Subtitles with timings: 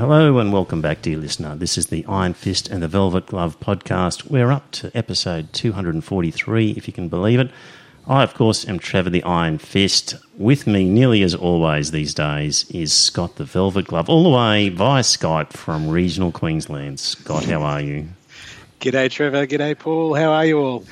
[0.00, 1.54] Hello and welcome back, dear listener.
[1.54, 4.30] This is the Iron Fist and the Velvet Glove podcast.
[4.30, 7.50] We're up to episode 243, if you can believe it.
[8.06, 10.14] I, of course, am Trevor the Iron Fist.
[10.38, 14.70] With me, nearly as always these days, is Scott the Velvet Glove, all the way
[14.70, 16.98] via Skype from regional Queensland.
[16.98, 18.08] Scott, how are you?
[18.80, 19.46] G'day, Trevor.
[19.46, 20.14] G'day, Paul.
[20.14, 20.84] How are you all?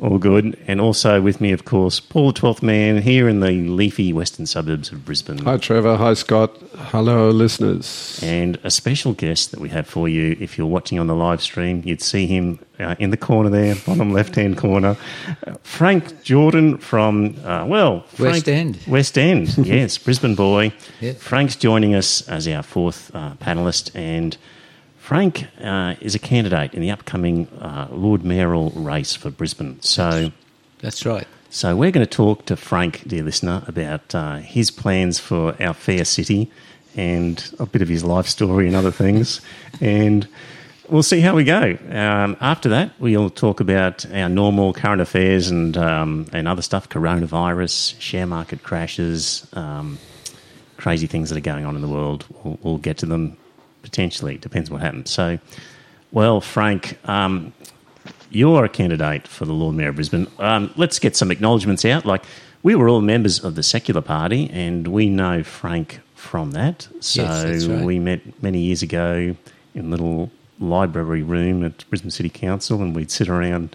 [0.00, 0.58] All good.
[0.66, 4.46] And also with me, of course, Paul the Twelfth Man here in the leafy western
[4.46, 5.36] suburbs of Brisbane.
[5.38, 5.96] Hi, Trevor.
[5.98, 6.56] Hi, Scott.
[6.74, 8.18] Hello, listeners.
[8.22, 11.42] And a special guest that we have for you, if you're watching on the live
[11.42, 14.96] stream, you'd see him uh, in the corner there, bottom left hand corner.
[15.46, 18.78] Uh, Frank Jordan from, uh, well, Frank, West End.
[18.88, 20.72] West End, yes, Brisbane boy.
[21.00, 21.12] Yeah.
[21.14, 23.90] Frank's joining us as our fourth uh, panelist.
[23.94, 24.36] And
[25.10, 29.82] Frank uh, is a candidate in the upcoming uh, Lord Mayoral race for Brisbane.
[29.82, 30.30] So.
[30.78, 31.26] That's right.
[31.48, 35.74] So we're going to talk to Frank, dear listener, about uh, his plans for our
[35.74, 36.48] fair city
[36.94, 39.40] and a bit of his life story and other things.
[39.80, 40.28] and
[40.88, 41.76] we'll see how we go.
[41.90, 46.88] Um, after that, we'll talk about our normal current affairs and um, and other stuff:
[46.88, 49.98] coronavirus, share market crashes, um,
[50.76, 52.26] crazy things that are going on in the world.
[52.44, 53.36] We'll, we'll get to them
[53.82, 54.36] potentially.
[54.38, 55.10] Depends what happens.
[55.10, 55.38] So,
[56.12, 56.98] well, Frank.
[57.08, 57.52] Um,
[58.32, 60.28] you're a candidate for the Lord Mayor of Brisbane.
[60.38, 62.04] Um, let's get some acknowledgements out.
[62.06, 62.22] Like,
[62.62, 66.86] we were all members of the Secular Party, and we know Frank from that.
[67.00, 67.84] So Yes, right.
[67.84, 69.34] we met many years ago
[69.74, 73.74] in a little library room at Brisbane City Council, and we'd sit around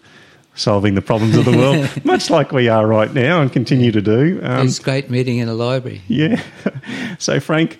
[0.53, 4.01] solving the problems of the world, much like we are right now and continue to
[4.01, 4.40] do.
[4.41, 6.01] Um, it's great meeting in a library.
[6.07, 6.41] yeah.
[7.19, 7.78] So, Frank,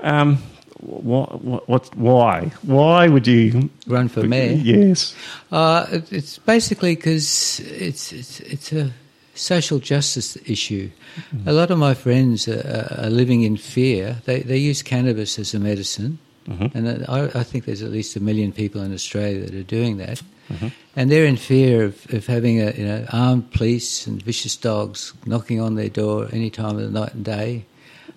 [0.00, 0.38] um,
[0.80, 2.50] what, what, what, why?
[2.62, 4.52] Why would you Run for mayor.
[4.52, 5.14] Yes.
[5.52, 8.92] Uh, it- it's basically because it's, it's, it's a
[9.34, 10.90] social justice issue.
[11.46, 14.16] A lot of my friends are, are living in fear.
[14.24, 16.18] They, they use cannabis as a medicine.
[16.74, 19.98] And I, I think there's at least a million people in Australia that are doing
[19.98, 20.20] that.
[20.96, 25.12] And they're in fear of, of having a, you know, armed police and vicious dogs
[25.24, 27.66] knocking on their door any time of the night and day.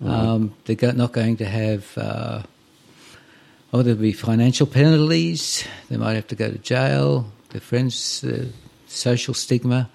[0.04, 2.42] Um, they're not going to have uh,
[3.74, 5.66] Oh, there'll be financial penalties.
[5.88, 7.26] They might have to go to jail.
[7.48, 8.48] Their friends, the
[8.86, 9.90] social stigma,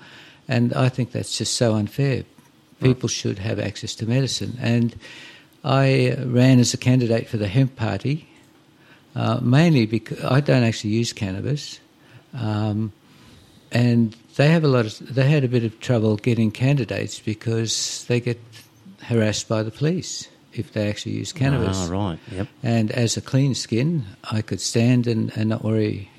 [0.50, 2.26] and I think that's just so unfair.
[2.82, 4.58] People should have access to medicine.
[4.60, 5.00] And
[5.64, 8.28] I ran as a candidate for the hemp party,
[9.16, 11.80] uh, mainly because I don't actually use cannabis,
[12.34, 12.92] um,
[13.72, 15.16] and they have a lot of.
[15.16, 18.42] They had a bit of trouble getting candidates because they get
[19.04, 21.78] harassed by the police if they actually use cannabis.
[21.80, 22.20] Ah, right.
[22.32, 22.48] Yep.
[22.64, 26.10] And as a clean skin, I could stand and, and not worry.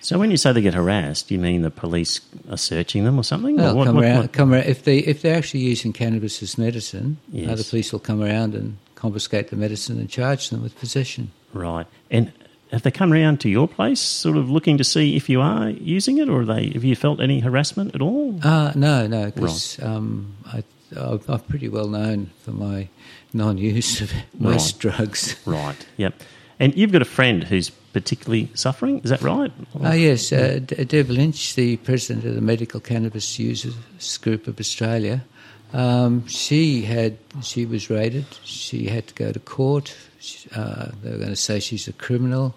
[0.00, 3.24] So when you say they get harassed, you mean the police are searching them or
[3.24, 3.58] something?
[3.58, 4.66] Or They'll what- come what- around, what- come around.
[4.66, 7.58] If they if they're actually using cannabis as medicine, uh, Yes.
[7.58, 11.30] the police will come around and confiscate the medicine and charge them with possession.
[11.52, 11.86] Right.
[12.10, 12.32] And
[12.70, 15.70] have they come around to your place, sort of looking to see if you are
[15.70, 18.38] using it, or they have you felt any harassment at all?
[18.42, 20.62] Uh, no, no, because um, I,
[20.96, 22.88] I'm I'm pretty well known for my
[23.32, 25.36] non-use of most drugs.
[25.46, 25.86] Right.
[25.96, 26.14] Yep.
[26.60, 29.00] And you've got a friend who's particularly suffering.
[29.00, 29.52] Is that right?
[29.80, 30.32] Oh, yes.
[30.32, 35.24] Uh, Deb Lynch, the president of the Medical Cannabis Users Group of Australia,
[35.72, 38.24] um, she had she was raided.
[38.42, 39.94] She had to go to court.
[40.18, 42.54] She, uh, they were going to say she's a criminal.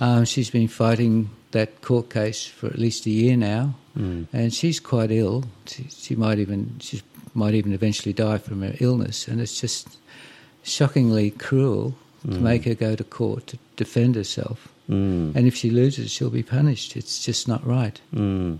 [0.00, 3.74] Um, she's been fighting that court case for at least a year now,
[4.32, 5.44] and she's quite ill.
[5.66, 7.00] She, she might even she
[7.34, 9.98] might even eventually die from her illness, and it's just
[10.62, 11.94] shockingly cruel
[12.30, 14.68] to make her go to court to defend herself.
[14.88, 15.34] Mm.
[15.34, 16.96] And if she loses, she'll be punished.
[16.96, 18.00] It's just not right.
[18.14, 18.58] Mm.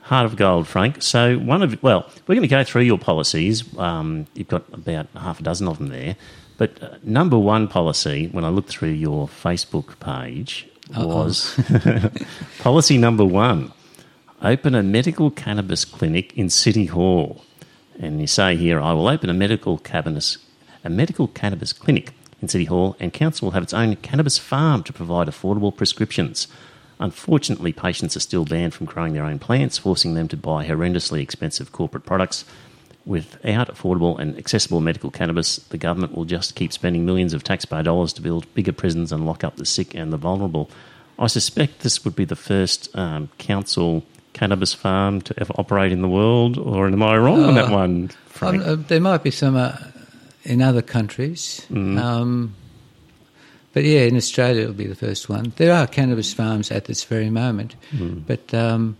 [0.00, 1.02] Heart of gold, Frank.
[1.02, 3.64] So one of well, we're going to go through your policies.
[3.78, 6.16] Um, you've got about half a dozen of them there.
[6.56, 11.06] But uh, number one policy, when I looked through your Facebook page, Uh-oh.
[11.06, 11.58] was
[12.58, 13.72] policy number one:
[14.42, 17.42] open a medical cannabis clinic in City Hall.
[17.98, 20.38] And you say here, I will open a medical cannabis
[20.84, 24.82] a medical cannabis clinic in City Hall, and council will have its own cannabis farm
[24.82, 26.46] to provide affordable prescriptions.
[27.00, 31.20] Unfortunately, patients are still banned from growing their own plants, forcing them to buy horrendously
[31.20, 32.44] expensive corporate products.
[33.06, 37.82] Without affordable and accessible medical cannabis, the government will just keep spending millions of taxpayer
[37.82, 40.70] dollars to build bigger prisons and lock up the sick and the vulnerable.
[41.18, 44.04] I suspect this would be the first um, council
[44.34, 47.78] cannabis farm to ever operate in the world, or am I wrong on that Uh,
[47.82, 48.62] one, Frank?
[48.62, 49.72] Uh, there might be some uh,
[50.42, 51.66] in other countries.
[51.70, 51.98] Mm.
[51.98, 52.54] Um,
[53.72, 55.52] but yeah, in Australia it'll be the first one.
[55.56, 58.22] There are cannabis farms at this very moment, Mm.
[58.26, 58.96] but um,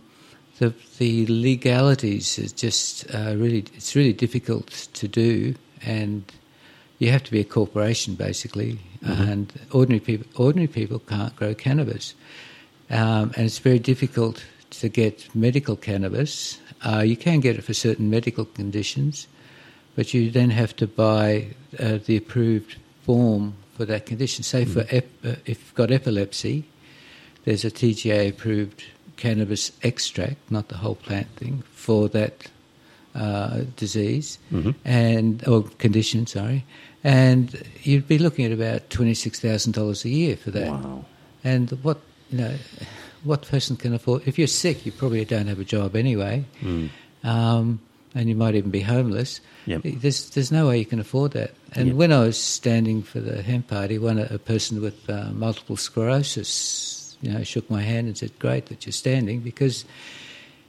[0.59, 5.55] the the legalities is just uh, really it's really difficult to do,
[5.85, 6.23] and
[6.99, 12.15] you have to be a corporation basically, and ordinary people ordinary people can't grow cannabis,
[12.89, 14.43] um, and it's very difficult
[14.79, 16.59] to get medical cannabis.
[16.85, 19.27] Uh, you can get it for certain medical conditions,
[19.95, 21.47] but you then have to buy
[21.79, 24.43] uh, the approved form for that condition.
[24.43, 26.65] Say for ep- uh, if you've got epilepsy,
[27.43, 28.83] there's a TGA approved
[29.17, 32.49] cannabis extract, not the whole plant thing, for that
[33.15, 34.39] uh, disease
[34.83, 36.27] and or condition.
[36.27, 36.65] Sorry,
[37.03, 40.71] and you'd be looking at about twenty six thousand dollars a year for that.
[40.71, 41.05] Wow.
[41.43, 41.99] And what
[42.31, 42.55] you know,
[43.25, 44.27] what person can afford?
[44.27, 46.45] If you're sick, you probably don't have a job anyway,
[47.23, 47.79] um,
[48.13, 49.41] and you might even be homeless.
[49.65, 49.81] Yep.
[49.83, 51.51] There's there's no way you can afford that.
[51.73, 51.95] And Yep.
[51.95, 57.17] when I was standing for the hemp party, one a person with uh, multiple sclerosis,
[57.21, 59.85] you know, shook my hand and said, "Great that you're standing," because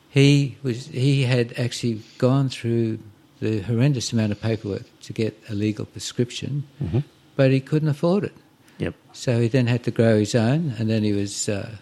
[0.09, 2.99] he was he had actually gone through
[3.41, 6.65] the horrendous amount of paperwork to get a legal prescription,
[7.37, 8.33] but he couldn't afford it.
[8.79, 8.95] Yep.
[9.13, 11.77] So he then had to grow his own, and then he was uh,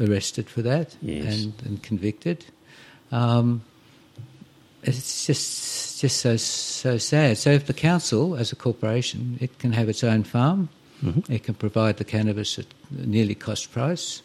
[0.00, 1.44] arrested for that Yes.
[1.44, 2.44] and, and convicted.
[3.12, 3.62] Um,
[4.82, 7.38] it's just just so so sad.
[7.38, 10.68] So if the council, as a corporation, it can have its own farm,
[11.28, 14.22] it can provide the cannabis at nearly cost price.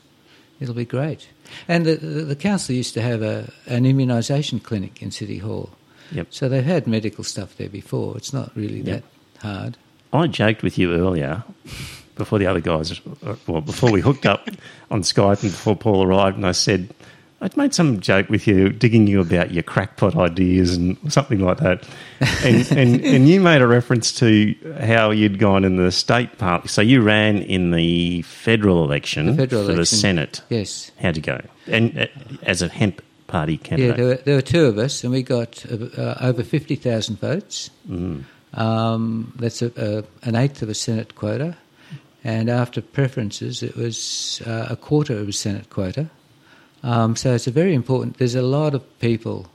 [0.61, 1.27] It'll be great.
[1.67, 5.69] And the, the, the council used to have a, an immunisation clinic in City Hall.
[6.11, 6.27] Yep.
[6.31, 8.17] So they've had medical stuff there before.
[8.17, 9.03] It's not really Yep.
[9.03, 9.77] that hard.
[10.11, 11.44] I joked with you earlier
[12.19, 13.01] before the other guys,
[13.48, 14.48] well, before we hooked up
[14.92, 16.94] on Skype and before Paul arrived, and I said,
[17.42, 21.60] I'd made some joke with you, digging you about your crackpot ideas and something like
[21.60, 21.88] that.
[22.44, 26.68] And, and, and you made a reference to how you'd gone in the state party.
[26.68, 29.86] So you ran in the federal election The federal for the.
[29.86, 30.42] Senate.
[30.50, 30.92] Yes.
[31.01, 31.39] How'd you go?
[31.68, 32.07] And uh,
[32.44, 33.95] as a hemp party Yeah, candidate.
[33.95, 37.69] there were, there were two of us, and we got uh, uh, over 50,000 votes.
[38.54, 41.56] Um, that's a, a, an eighth of a Senate quota.
[42.24, 46.10] And after preferences, it was uh, a quarter of a Senate quota.
[46.83, 48.18] Um, so it's a very important.
[48.18, 49.48] There's a lot of people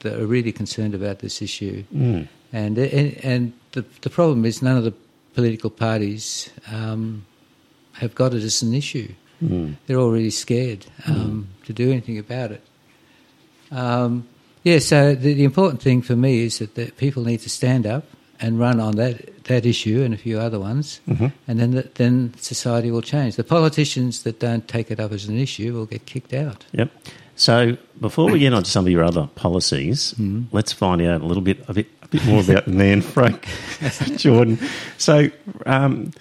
[0.00, 2.28] that are really concerned about this issue, Mm.
[2.52, 4.94] and and, and the, the problem is none of the
[5.34, 7.24] political parties um,
[7.92, 9.08] have got it as an issue.
[9.42, 9.76] Mm.
[9.86, 12.62] They're all really scared um, to do anything about it.
[13.70, 14.28] Um,
[14.64, 17.86] yeah, so the, the important thing for me is that the people need to stand
[17.86, 18.04] up
[18.40, 22.32] and run on that, that issue and a few other ones, and then the, then
[22.38, 23.36] society will change.
[23.36, 26.64] The politicians that don't take it up as an issue will get kicked out.
[26.72, 26.90] Yep.
[27.34, 30.54] So before we get on to some of your other policies, Mm-hmm.
[30.54, 33.46] let's find out a little bit a bit a bit more about the man Frank
[34.16, 34.58] Jordan.
[34.98, 35.28] So
[35.66, 36.12] um,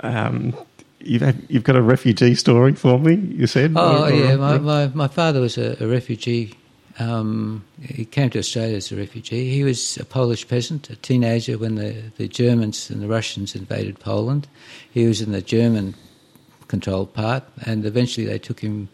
[0.00, 0.54] um,
[1.00, 3.14] you've had, you've got a refugee story for me.
[3.14, 3.72] You said.
[3.76, 6.54] Oh Or- or- yeah, my, my, my father was a, a refugee.
[6.98, 9.50] Um, he came to Australia as a refugee.
[9.50, 13.98] He was a Polish peasant, a teenager when the, the Germans and the Russians invaded
[13.98, 14.46] Poland.
[14.92, 15.94] He was in the German
[16.68, 18.88] controlled part, and eventually they took him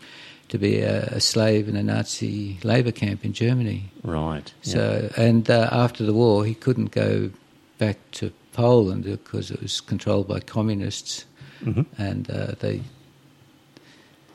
[0.49, 3.91] to be a, a slave in a Nazi labour camp in Germany.
[4.03, 4.53] Right.
[4.63, 4.73] yeah.
[4.73, 7.31] So, and uh, after the war, he couldn't go
[7.79, 11.25] back to Poland because it was controlled by communists,
[11.63, 11.85] Mhm.
[11.99, 12.81] and uh, they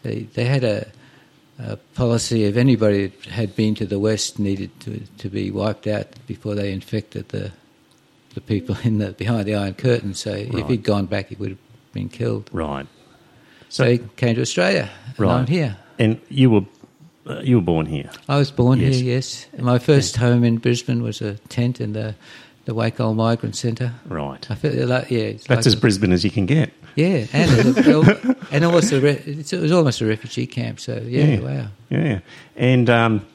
[0.04, 0.88] they they had a,
[1.60, 5.88] a policy of anybody that had been to the West needed to to be wiped
[5.88, 7.52] out before they infected the
[8.34, 10.14] the people in the behind the Iron Curtain.
[10.14, 11.60] So, if he'd gone back, he would have
[11.94, 12.50] been killed.
[12.52, 12.88] Right.
[13.70, 15.40] So, he came to Australia, and Right.
[15.40, 15.78] I'm here.
[15.98, 16.66] And you were
[17.28, 18.10] uh, you were born here.
[18.28, 18.96] I was born Yes.
[18.96, 19.48] here, yes.
[19.58, 22.14] My first home in Brisbane was a tent in the,
[22.66, 23.94] the Wacol Migrant Centre.
[24.08, 24.48] Right.
[24.64, 25.32] Like, yeah.
[25.32, 26.72] That's like as a- Brisbane as you can get.
[26.96, 30.48] Yeah, and it, was- and it was, a re, it's- it was almost a refugee
[30.48, 31.40] camp, so yeah, Yeah.
[31.40, 31.68] wow.
[31.90, 32.20] Yeah.
[32.56, 33.26] And um,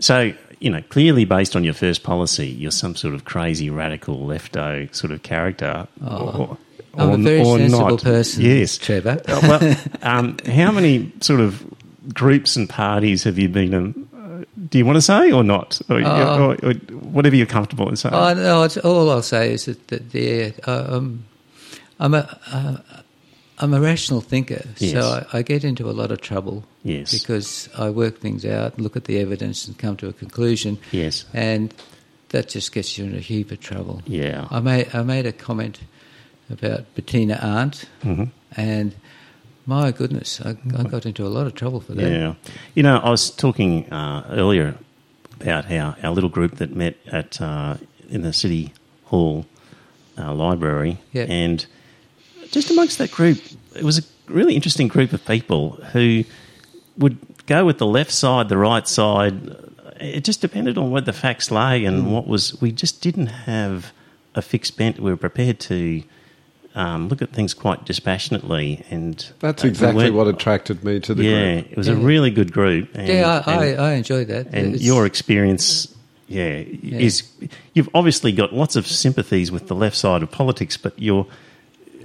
[0.00, 4.18] so, you know, clearly based on your first policy, you're some sort of crazy radical
[4.18, 5.86] lefto sort of character.
[6.04, 6.56] Oh,
[6.96, 8.02] I'm a very or sensible not.
[8.02, 8.78] person, Yes.
[8.78, 9.20] Trevor.
[9.28, 11.64] Well, um, how many sort of
[12.12, 14.08] groups and parties have you been in?
[14.68, 15.80] Do you want to say or not?
[15.88, 16.56] Or, Oh.
[16.62, 16.74] or, or
[17.14, 18.14] whatever you're comfortable in saying.
[18.14, 21.24] No, it's, all I'll say is that, that uh, um,
[22.00, 22.76] I'm a uh,
[23.58, 24.92] I'm a rational thinker, Yes.
[24.92, 25.00] so
[25.32, 26.64] I, I get into a lot of trouble.
[26.82, 27.12] Yes.
[27.18, 30.78] because I work things out, look at the evidence, and come to a conclusion.
[30.92, 31.24] Yes.
[31.32, 31.72] and
[32.30, 34.02] that just gets you in a heap of trouble.
[34.06, 34.48] Yeah.
[34.50, 35.78] I made I made a comment
[36.50, 38.30] about Bettina Arndt, Mhm.
[38.56, 38.92] and
[39.66, 42.10] My goodness, I, I got into a lot of trouble for that.
[42.10, 42.34] Yeah.
[42.74, 44.74] You know, I was talking uh, earlier
[45.40, 47.76] about how our little group that met at uh,
[48.08, 48.72] in the city
[49.04, 49.46] hall
[50.18, 51.24] uh, library, Yeah.
[51.28, 51.64] and
[52.50, 53.38] just amongst that group,
[53.74, 56.24] it was a really interesting group of people who
[56.98, 59.56] would go with the left side, the right side.
[60.00, 62.60] It just depended on where the facts lay and what was.
[62.60, 63.92] We just didn't have
[64.34, 65.00] a fixed bent.
[65.00, 66.02] We were prepared to.
[66.76, 71.22] Um, look at things quite dispassionately, and That's we exactly what attracted me to the
[71.22, 71.70] yeah, group.
[71.72, 72.88] it was a really good group.
[72.94, 74.46] And, Yeah, I, and, I, I enjoyed that.
[74.46, 75.86] and It's- your experience,
[76.26, 77.22] yeah, is
[77.74, 81.26] you've obviously got lots of sympathies with the left side of politics, but you're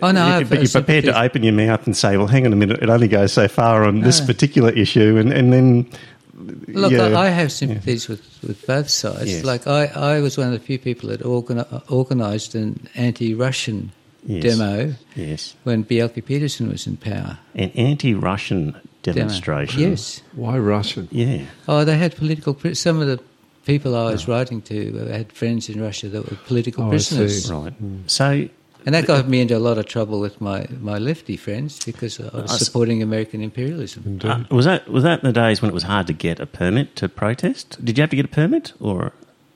[0.03, 2.27] Oh no, you- I've, but uh, you're prepared to open your mouth and say, "Well,
[2.27, 5.51] hang on a minute, it only goes so far on this particular issue," and and
[5.51, 5.89] then
[6.67, 7.07] Look, yeah.
[7.07, 9.29] I, I have sympathies with, with both sides.
[9.31, 9.43] Yes.
[9.43, 13.91] Like I, I was one of the few people that organi- organised an anti-Russian
[14.25, 14.43] Yes.
[14.43, 17.39] demo yes, when Bjelke-Petersen was in power.
[17.55, 19.15] an anti-Russian Demo.
[19.15, 19.79] demonstration.
[19.81, 20.21] Yes.
[20.33, 21.07] Why Russian?
[21.11, 22.57] yeah, Oh, they had political.
[22.73, 23.19] Some of the
[23.65, 24.75] people I was writing to
[25.09, 27.53] uh, had friends in Russia that were political Oh, I prisoners, see.
[27.53, 27.73] right.
[28.07, 28.49] So
[28.85, 32.19] and that got me into a lot of trouble with my, my lefty friends because
[32.19, 34.19] I was I s- supporting American imperialism.
[34.23, 36.45] uh, was that was that in the days when it was hard to get a
[36.45, 37.77] permit to protest?
[37.83, 39.13] Did you have to get a permit or?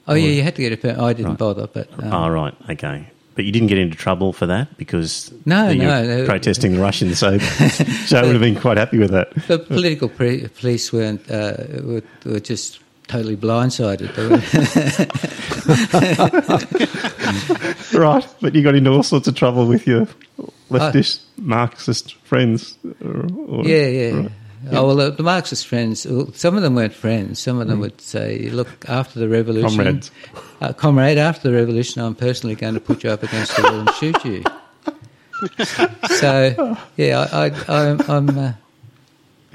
[0.08, 1.00] Oh yeah, you had to get a permit.
[1.00, 1.38] I didn't Right.
[1.40, 3.08] bother, but um, oh, right, okay.
[3.36, 6.26] But you didn't get into trouble for that because No, you were no, no.
[6.26, 7.18] protesting the Russians.
[7.20, 7.38] So,
[8.08, 9.34] so I would have been quite happy with that.
[9.48, 14.14] the political pre- police weren't uh, were, were just totally blindsided.
[14.16, 14.40] They were,
[18.00, 20.08] Right, but you got into all sorts of trouble with your
[20.70, 22.78] leftist Marxist friends.
[23.04, 24.12] Or, or- yeah, yeah.
[24.16, 24.32] right.
[24.72, 27.40] Oh well, the, the Marxist friends, some of them weren't friends.
[27.40, 29.76] Some of them would say, "Look, after the revolution, Mm.
[29.86, 30.12] Comrades.
[30.62, 33.80] uh, comrade, after the revolution, I'm personally going to put you up against the wall
[33.82, 34.44] and shoot you."
[36.18, 37.52] so, yeah, I, I,
[37.90, 38.02] I'm.
[38.10, 38.54] I'm uh,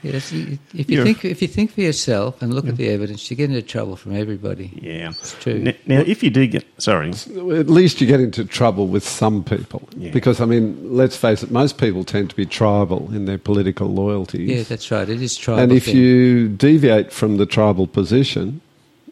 [0.02, 0.59] yes, if you
[0.97, 3.62] You're- think if you think for yourself and look at the evidence, you get into
[3.62, 4.71] trouble from everybody.
[4.81, 5.55] Yeah, It's true.
[5.67, 9.43] N- Now, if you do get sorry, At least you get into trouble with some
[9.45, 9.88] people.
[9.97, 10.11] Yeah.
[10.11, 13.88] Because, I mean, let's face it, most people tend to be tribal in their political
[13.88, 14.49] loyalties.
[14.49, 15.09] Yeah, that's right.
[15.09, 15.62] It is tribal.
[15.62, 15.97] and if thing.
[15.97, 18.61] you deviate from the tribal position,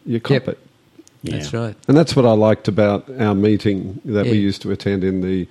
[0.05, 0.49] you cop Yep.
[0.49, 0.59] it.
[1.23, 1.33] yeah.
[1.39, 1.75] that's right.
[1.89, 5.47] And that's what I liked about our meeting that we used to attend in the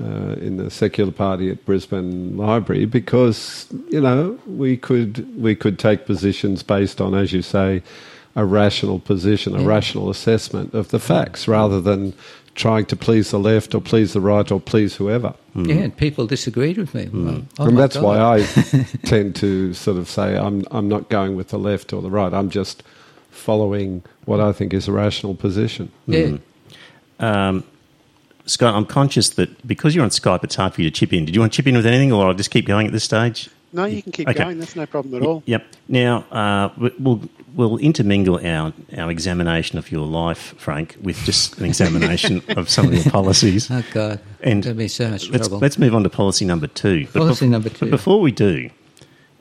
[0.00, 5.78] uh, in the secular party at Brisbane Library because you know we could we could
[5.78, 7.82] take positions based on, as you say,
[8.34, 9.66] a rational position, a Yeah.
[9.66, 12.12] rational assessment of the facts, rather than
[12.54, 15.34] trying to please the left or please the right or please whoever.
[15.54, 17.08] Yeah, and people disagreed with me.
[17.12, 18.04] Well, oh and that's God.
[18.04, 18.42] why I
[19.04, 22.32] tend to sort of say I'm I'm not going with the left or the right.
[22.34, 22.82] I'm just
[23.30, 25.90] following what I think is a rational position.
[26.06, 26.36] Yeah.
[27.20, 27.64] Um,
[28.46, 31.24] Scott, I'm conscious that because you're on Skype, it's hard for you to chip in.
[31.24, 33.04] Did you want to chip in with anything, or I'll just keep going at this
[33.04, 33.50] stage?
[33.72, 34.38] No, you can keep Okay.
[34.44, 34.58] going.
[34.58, 35.42] That's no problem at all.
[35.46, 35.66] Yep.
[35.88, 37.20] Now uh, we- we'll
[37.56, 42.86] we'll intermingle our our examination of your life, Frank, with just an examination of some
[42.86, 43.68] of your policies.
[43.70, 45.58] Oh God, And there'll be so much Let's, trouble.
[45.60, 47.06] let's move on to policy number two.
[47.12, 47.86] But Policy bef- number two.
[47.86, 48.70] But before we do,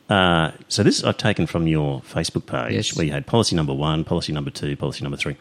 [0.09, 2.95] uh, so this I've taken from your Facebook page Yes.
[2.95, 5.35] where you had policy number one, policy number two, policy number three.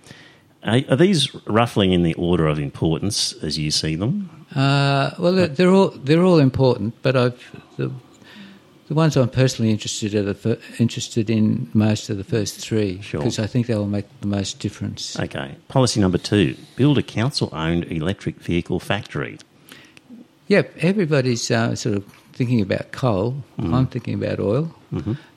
[0.64, 4.46] Are, are these roughly in the order of importance as you see them?
[4.54, 7.90] Uh, well, they're, they're all they're all important, but I've the,
[8.88, 13.00] the ones I'm personally interested in, are the interested in most of the first three
[13.02, 13.20] Sure.
[13.20, 15.18] because I think they will make the most difference.
[15.18, 15.56] Okay.
[15.68, 19.38] Policy number two: build a council-owned electric vehicle factory.
[20.48, 23.42] Yep, everybody's uh, sort of thinking about coal.
[23.58, 23.74] Mm-hmm.
[23.74, 24.74] I'm thinking about oil,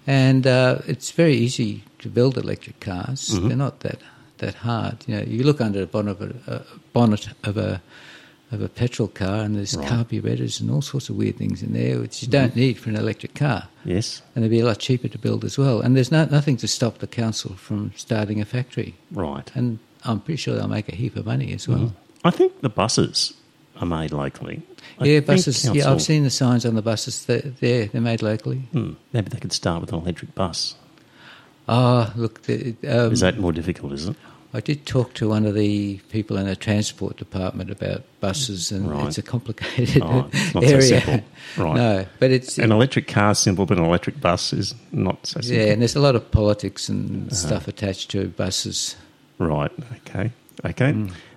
[0.06, 3.30] and uh, it's very easy to build electric cars.
[3.30, 3.48] Mm-hmm.
[3.48, 4.00] They're not that
[4.39, 5.03] that hard.
[5.08, 6.63] You know, you look under the bonnet of a, uh,
[6.94, 7.82] bonnet of a
[8.50, 9.86] of a petrol car, and there's Right.
[9.86, 9.96] Mm-hmm.
[9.96, 12.96] carburetors and all sorts of weird things in there which you don't need for an
[12.96, 13.67] electric car.
[13.84, 14.22] Yes.
[14.34, 15.82] and they'd be a lot cheaper to build as well.
[15.82, 18.96] And there's no, nothing to stop the council from starting a factory.
[19.12, 19.51] Right.
[19.53, 21.94] And I'm pretty sure they'll make a heap of money as well.
[22.24, 23.34] I think the buses
[23.82, 24.62] are made locally.
[25.00, 25.65] I Yeah, buses.
[25.74, 27.25] Yeah, I've seen the signs on the buses.
[27.25, 28.60] They're, they're, they're made locally.
[28.72, 30.75] Hmm, maybe they could start with an electric bus.
[31.68, 33.92] Ah, look, the, um, Is that more difficult?
[33.94, 34.16] Is it?
[34.54, 38.90] I did talk to one of the people in the transport department about buses, and
[38.90, 39.06] Right.
[39.08, 41.02] it's a complicated Oh, it's not so area.
[41.02, 41.20] simple.
[41.58, 41.76] Right.
[41.76, 45.42] No, but it's An electric car is simple, but an electric bus is not so
[45.42, 45.58] simple.
[45.66, 47.36] yeah, and there's a lot of politics and Uh-huh.
[47.36, 48.96] stuff attached to buses.
[49.38, 49.72] Right.
[50.08, 50.32] Okay.
[50.66, 50.96] Okay.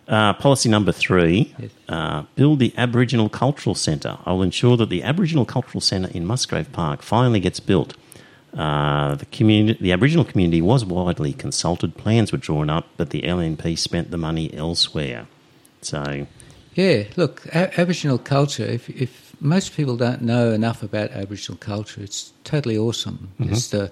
[0.08, 1.70] Uh, policy number three: Yes.
[1.88, 4.18] uh, build the Aboriginal Cultural Centre.
[4.24, 7.94] I will ensure that the Aboriginal Cultural Centre in Musgrave Park finally gets built.
[8.56, 11.96] Uh, the community, the Aboriginal community, was widely consulted.
[11.96, 15.26] Plans were drawn up, but the LNP spent the money elsewhere.
[15.82, 16.26] So,
[16.74, 18.64] Yeah, look, a- Aboriginal culture.
[18.64, 22.02] If, if most people don't know enough about Aboriginal culture.
[22.02, 23.30] It's totally awesome.
[23.40, 23.88] Just, uh,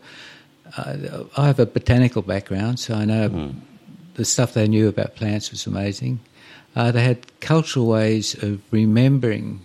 [0.76, 3.52] uh, I have a botanical background, so I know
[4.14, 6.20] the stuff they knew about plants was amazing.
[6.76, 9.60] Uh, they had cultural ways of remembering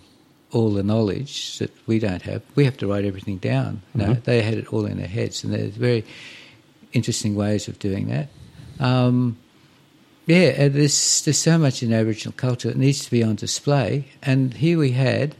[0.54, 2.42] all the knowledge that we don't have.
[2.54, 3.82] We have to write everything down.
[3.94, 6.04] No, they had it all in their heads, and there's very
[6.92, 8.28] interesting ways of doing that.
[8.78, 9.36] Um,
[10.26, 14.54] yeah, there's there's so much in Aboriginal culture that needs to be on display, and
[14.54, 15.34] here we had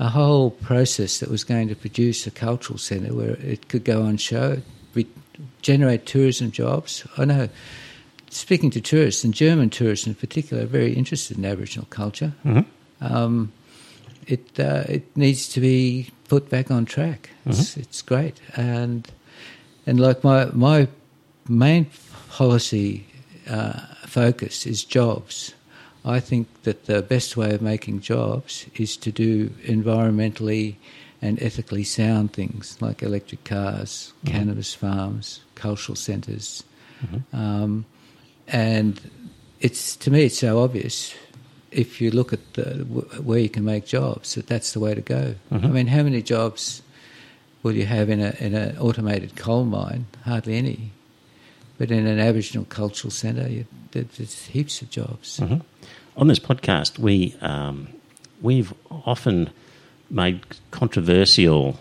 [0.00, 4.02] a whole process that was going to produce a cultural centre where it could go
[4.02, 4.56] on show,
[4.94, 5.06] we
[5.60, 7.06] generate tourism jobs.
[7.18, 7.48] I know,
[8.30, 12.32] speaking to tourists, and German tourists in particular, are very interested in Aboriginal culture.
[13.02, 13.52] Um,
[14.26, 17.30] it uh, it needs to be put back on track.
[17.46, 19.10] It's, it's great, and
[19.86, 20.88] and like my my
[21.48, 21.86] main
[22.30, 23.06] policy
[23.48, 25.54] uh, focus is jobs.
[26.04, 30.76] I think that the best way of making jobs is to do environmentally
[31.20, 36.64] and ethically sound things like electric cars, cannabis farms, cultural centres,
[37.34, 37.84] um,
[38.48, 38.98] and
[39.60, 41.14] it's to me it's so obvious.
[41.72, 42.84] If you look at the,
[43.22, 45.34] where you can make jobs, that that's the way to go.
[45.52, 46.82] I mean, how many jobs
[47.62, 50.06] will you have in a in an automated coal mine?
[50.24, 50.90] Hardly any.
[51.78, 55.40] But in an Aboriginal cultural centre, you, there- there's heaps of jobs.
[56.16, 57.88] On this podcast, we um,
[58.42, 59.50] we've often
[60.10, 60.40] made
[60.72, 61.78] controversial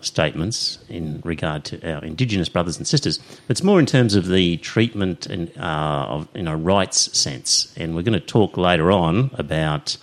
[0.00, 3.18] statements in regard to our Indigenous brothers and sisters.
[3.48, 7.94] It's more in terms of the treatment and uh, of in a rights sense, and
[7.94, 9.96] we're going to talk later on about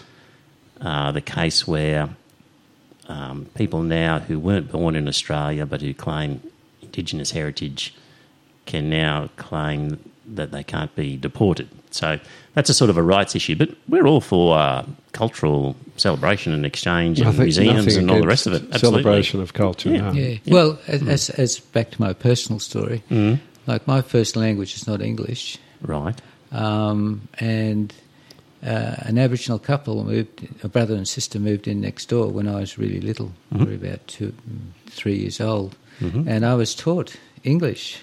[0.82, 2.10] uh, the case where
[3.08, 6.42] um, people now who weren't born in Australia but who claim
[6.82, 7.96] Indigenous heritage
[8.66, 11.70] can now claim that they can't be deported.
[11.92, 12.20] So
[12.54, 16.66] that's a sort of a rights issue, but we're all for uh, cultural celebration and
[16.66, 18.64] exchange and museums and all the rest of it.
[18.74, 19.04] Absolutely.
[19.04, 19.90] Celebration of culture.
[19.92, 19.98] Yeah.
[20.02, 20.12] no.
[20.12, 20.38] Yeah.
[20.48, 23.04] Well, as, as, as back to my personal story,
[23.66, 26.20] like my first language is not English, Right.
[26.52, 27.94] um, and
[28.66, 32.60] uh, an Aboriginal couple moved, a brother and sister moved in next door when I
[32.60, 38.00] was really little, probably about two, mm, three years old, and I was taught English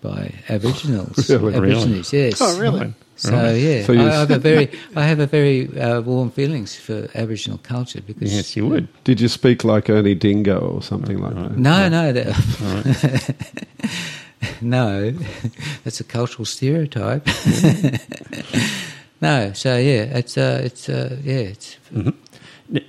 [0.00, 1.54] by Aboriginals, Really?
[1.56, 2.40] Aborigines, yes.
[2.40, 2.94] Oh, really?
[3.16, 6.76] So yeah, So I, I have a very, I have a very uh, warm feelings
[6.76, 8.86] for Aboriginal culture because Yes, you would.
[9.02, 11.58] Did you speak like Ernie Dingo or something like that?
[11.58, 13.34] No, no, that,
[14.60, 15.10] no,
[15.84, 17.26] that's a cultural stereotype.
[19.20, 22.14] no, so yeah, it's uh, it's uh, yeah, it's N-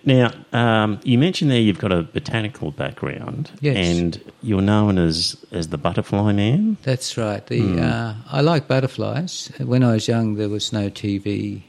[0.04, 3.78] Now, um, you mentioned there you've got a botanical background, Yes.
[3.78, 6.76] and you're known as as the butterfly man.
[6.84, 7.46] that's right.
[7.48, 9.50] The uh, I like butterflies.
[9.60, 11.62] When I was young, there was no TV.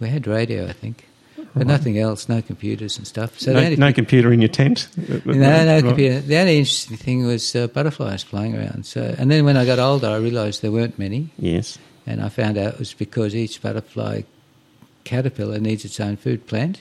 [0.00, 1.06] We had radio, I think,
[1.54, 2.28] but nothing else.
[2.28, 3.38] No computers and stuff.
[3.38, 4.88] So No, only no thing- computer in your tent.
[4.96, 5.84] No, no Right.
[5.84, 6.20] computer.
[6.20, 8.84] The only interesting thing was uh, butterflies flying around.
[8.84, 11.28] So, and then when I got older, I realised there weren't many.
[11.38, 11.78] Yes.
[12.04, 14.22] And I found out it was because each butterfly
[15.04, 16.80] caterpillar needs its own food plant.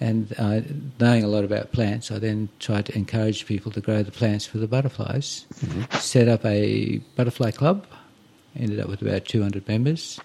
[0.00, 0.62] And uh,
[0.98, 4.46] knowing a lot about plants, I then tried to encourage people to grow the plants
[4.46, 5.44] for the butterflies.
[5.98, 7.86] Set up a butterfly club,
[8.56, 10.18] ended up with about 200 members.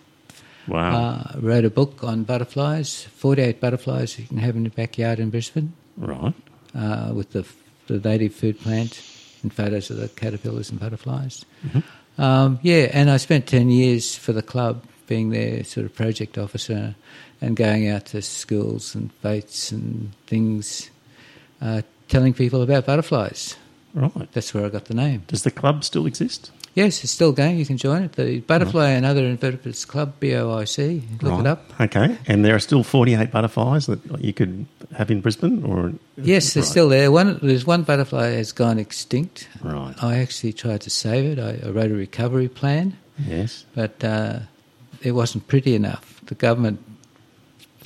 [0.68, 0.96] Wow.
[0.96, 5.30] Uh, wrote a book on butterflies, 48 butterflies you can have in your backyard in
[5.30, 6.34] Brisbane right.
[6.74, 7.46] uh, with the,
[7.88, 9.04] the native food plant
[9.44, 11.46] and photos of the caterpillars and butterflies.
[12.18, 16.38] Um, yeah, and I spent 10 years for the club being their sort of project
[16.38, 16.96] officer
[17.46, 20.90] and going out to schools and fetes and things,
[21.62, 23.56] uh, telling people about butterflies.
[23.94, 24.32] Right.
[24.34, 25.24] That's where I got the name.
[25.28, 26.52] Does the club still exist?
[26.74, 27.58] Yes, it's still going.
[27.58, 28.14] You can join it.
[28.14, 31.22] The Butterfly and Other Invertebrates Club, BOIC.
[31.22, 31.40] Look right.
[31.40, 31.62] it up.
[31.80, 32.18] Okay.
[32.28, 34.66] And there are still 48 butterflies that you could
[34.98, 36.70] have in Brisbane, or Yes, they're Right.
[36.70, 37.12] still there.
[37.12, 39.48] One, there's one butterfly that has gone extinct.
[39.62, 39.94] Right.
[40.04, 41.40] I actually tried to save it.
[41.40, 42.98] I, I wrote a recovery plan.
[43.26, 43.64] Yes.
[43.74, 44.40] but uh,
[45.02, 46.20] it wasn't pretty enough.
[46.26, 46.80] The government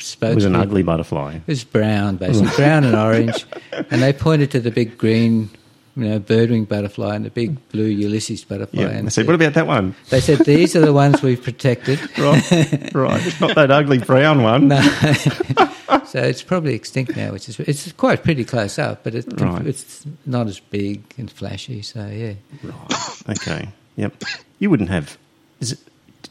[0.01, 0.31] spoke.
[0.31, 1.35] It was an to- ugly butterfly.
[1.35, 3.45] It was brown, basically brown and orange,
[3.91, 5.49] and they pointed to the big green,
[5.95, 8.89] you know, birdwing butterfly and the big blue Ulysses butterfly, Yeah.
[8.89, 9.95] and I said, what about that one?
[10.09, 11.99] they said these are the ones we've protected.
[12.17, 12.93] Right.
[12.93, 13.41] right.
[13.41, 14.67] Not that ugly brown one.
[14.69, 14.81] No.
[16.05, 19.65] so it's probably extinct now, which is it's quite pretty close up, but it, Right.
[19.65, 21.81] it's not as big and flashy.
[21.81, 22.33] So yeah,
[22.63, 23.21] Right.
[23.29, 23.69] Okay.
[23.95, 24.23] Yep.
[24.59, 25.17] You wouldn't have.
[25.59, 25.79] Is it?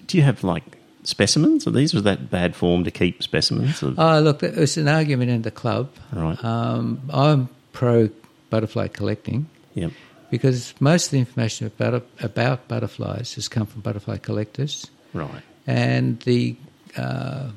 [0.07, 0.63] Do you have like
[1.09, 1.95] specimens of these?
[1.95, 3.83] Was that bad form to keep specimens?
[3.83, 5.91] Of, Oh, look, it was an argument in the club.
[6.13, 6.43] Right.
[6.45, 8.11] Um, I'm pro
[8.51, 9.93] butterfly collecting yep.
[10.31, 14.87] because most of the information about, about butterflies has come from butterfly collectors.
[15.13, 15.43] Right.
[15.67, 16.57] And the,
[16.97, 17.51] uh,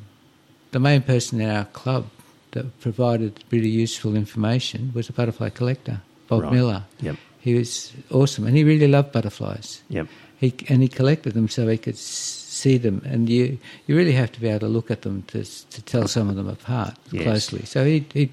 [0.71, 2.07] the main person in our club
[2.51, 6.53] that provided really useful information was a butterfly collector, Bob Right.
[6.53, 6.83] Miller.
[7.01, 7.15] Yep.
[7.39, 9.81] He was awesome, and he really loved butterflies.
[9.89, 10.07] Yep.
[10.37, 11.97] He and he collected them so he could
[12.61, 15.39] see them, and you you really have to be able to look at them to
[15.75, 17.23] to tell some of them apart Yes.
[17.23, 17.65] closely.
[17.65, 18.29] So he he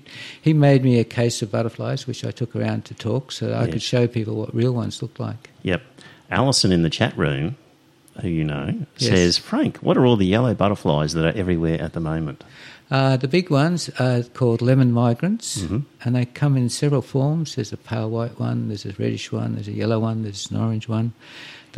[0.47, 3.65] he made me a case of butterflies, which I took around to talk, so I
[3.65, 3.73] Yes.
[3.73, 5.51] could show people what real ones look like.
[5.63, 5.83] Yep.
[6.31, 7.57] Alison in the chat room,
[8.21, 8.67] who you know,
[8.99, 9.09] Yes.
[9.09, 12.45] says, Frank, what are all the yellow butterflies that are everywhere at the moment?
[12.91, 15.79] Uh, the big ones are called lemon migrants, Mm-hmm.
[16.05, 17.55] and they come in several forms.
[17.55, 20.57] There's a pale white one, there's a reddish one, there's a yellow one, there's an
[20.57, 21.13] orange one.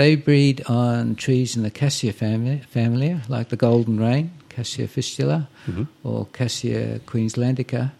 [0.00, 5.46] They breed on trees in the Cassia family, family like the golden rain, Cassia fistula,
[5.66, 5.84] Mm-hmm.
[6.04, 7.92] or Cassia queenslandica.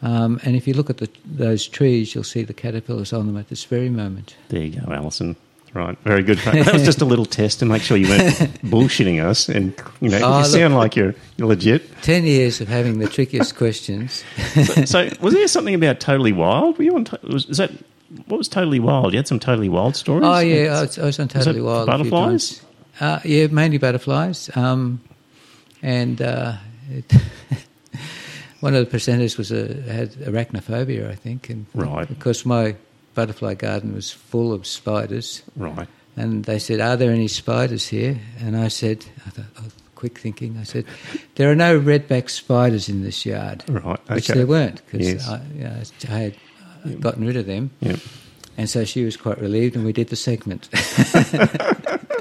[0.00, 3.36] Um, and if you look at the, those trees, you'll see the caterpillars on them
[3.36, 4.36] at this very moment.
[4.48, 5.34] There you go, Alison.
[5.72, 6.38] Right, very good.
[6.38, 10.08] That was just a little test to make sure you weren't bullshitting us, and you
[10.10, 10.46] know Oh, you look.
[10.46, 11.82] sound like you're, you're legit.
[12.02, 14.22] Ten years of having the trickiest questions.
[14.54, 16.78] So, so was there something about Totally Wild?
[16.78, 17.06] Were you on?
[17.24, 17.72] Was, is that
[18.26, 19.12] what was Totally Wild?
[19.12, 20.24] You had some Totally Wild stories.
[20.26, 21.86] Oh yeah, I was, I was on Totally it Wild.
[21.86, 22.62] butterflies?
[23.00, 24.54] Uh, yeah, mainly butterflies.
[24.56, 25.00] Um,
[25.82, 26.54] and uh,
[26.90, 27.12] it,
[28.60, 32.08] one of the presenters was a, had arachnophobia, I think, and Right.
[32.08, 32.76] because my
[33.14, 35.88] butterfly garden was full of spiders, right.
[36.16, 40.18] and they said, "Are there any spiders here?" And I said, I thought, oh, "Quick
[40.18, 40.84] thinking." I said,
[41.36, 45.28] "There are no redback spiders in this yard." Right, Which there weren't because Yes.
[45.28, 46.34] I, you know, I had
[46.84, 47.70] uh, gotten rid of them.
[47.80, 48.00] Yep.
[48.56, 50.68] And so she was quite relieved, and we did the segment.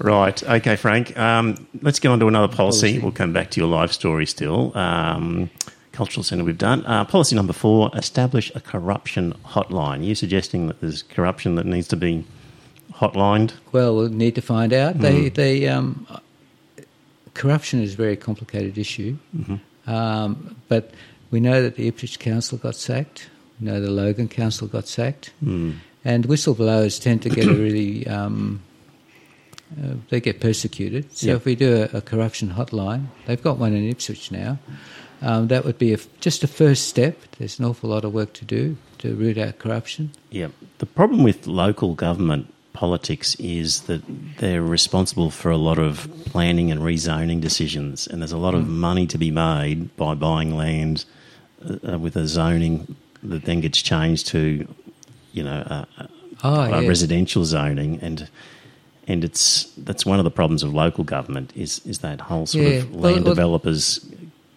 [0.00, 0.40] Right.
[0.44, 1.18] Okay, Frank.
[1.18, 2.92] Um, let's get on to another policy.
[2.92, 2.98] Policy.
[3.00, 4.76] We'll come back to your life story still.
[4.78, 5.50] Um,
[5.92, 6.86] Cultural Centre we've done.
[6.86, 10.06] Uh, policy number four, establish a corruption hotline.
[10.06, 12.24] You're suggesting that there's corruption that needs to be
[12.92, 13.54] hotlined?
[13.72, 14.98] Well, we'll need to find out.
[14.98, 16.06] They, they, um,
[17.34, 19.18] corruption is a very complicated issue,
[19.88, 20.92] um, but
[21.30, 23.28] we know that the Ipswich Council got sacked.
[23.60, 28.62] We know the Logan Council got sacked, and whistleblowers tend to get a really um,
[29.82, 31.12] uh, they get persecuted.
[31.16, 31.34] So Yeah.
[31.36, 34.58] if we do a, a corruption hotline, they've got one in Ipswich now.
[35.20, 37.18] Um, that would be a, just a first step.
[37.38, 40.12] There's an awful lot of work to do to root out corruption.
[40.30, 40.48] Yeah.
[40.78, 44.00] The problem with local government politics is that
[44.38, 48.68] they're responsible for a lot of planning and rezoning decisions, and there's a lot of
[48.68, 51.04] money to be made by buying land
[51.88, 54.40] uh, with a zoning that then gets changed to,
[55.32, 55.60] you know,
[55.98, 56.08] a,
[56.44, 56.88] Oh, a yes.
[56.88, 58.28] residential zoning, and
[59.08, 62.64] and it's that's one of the problems of local government is is that whole sort
[62.64, 62.78] Yeah.
[62.82, 63.98] of land well- developers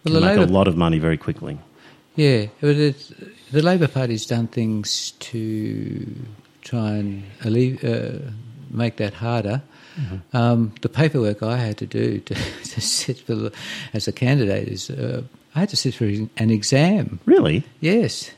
[0.04, 1.58] well, can make a lot of money very quickly.
[2.14, 2.96] Yeah, but it,
[3.50, 6.06] the Labor Party's done things to
[6.62, 8.30] try and alleviate, uh,
[8.70, 9.62] make that harder.
[10.32, 13.52] Um, the paperwork I had to do to, to sit for the,
[13.92, 15.22] as a candidate is uh,
[15.54, 17.20] I had to sit for an exam.
[17.26, 17.64] Really?
[17.80, 18.30] Yes,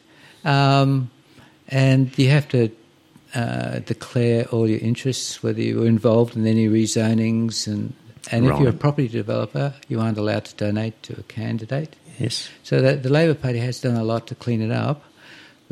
[0.45, 1.11] um,
[1.69, 2.71] and you have to
[3.35, 7.95] uh, declare all your interests, whether you were involved in any rezonings, and
[8.33, 11.95] and if you're a property developer, you aren't allowed to donate to a candidate.
[12.19, 12.49] Yes.
[12.63, 15.05] So that the Labor Party has done a lot to clean it up.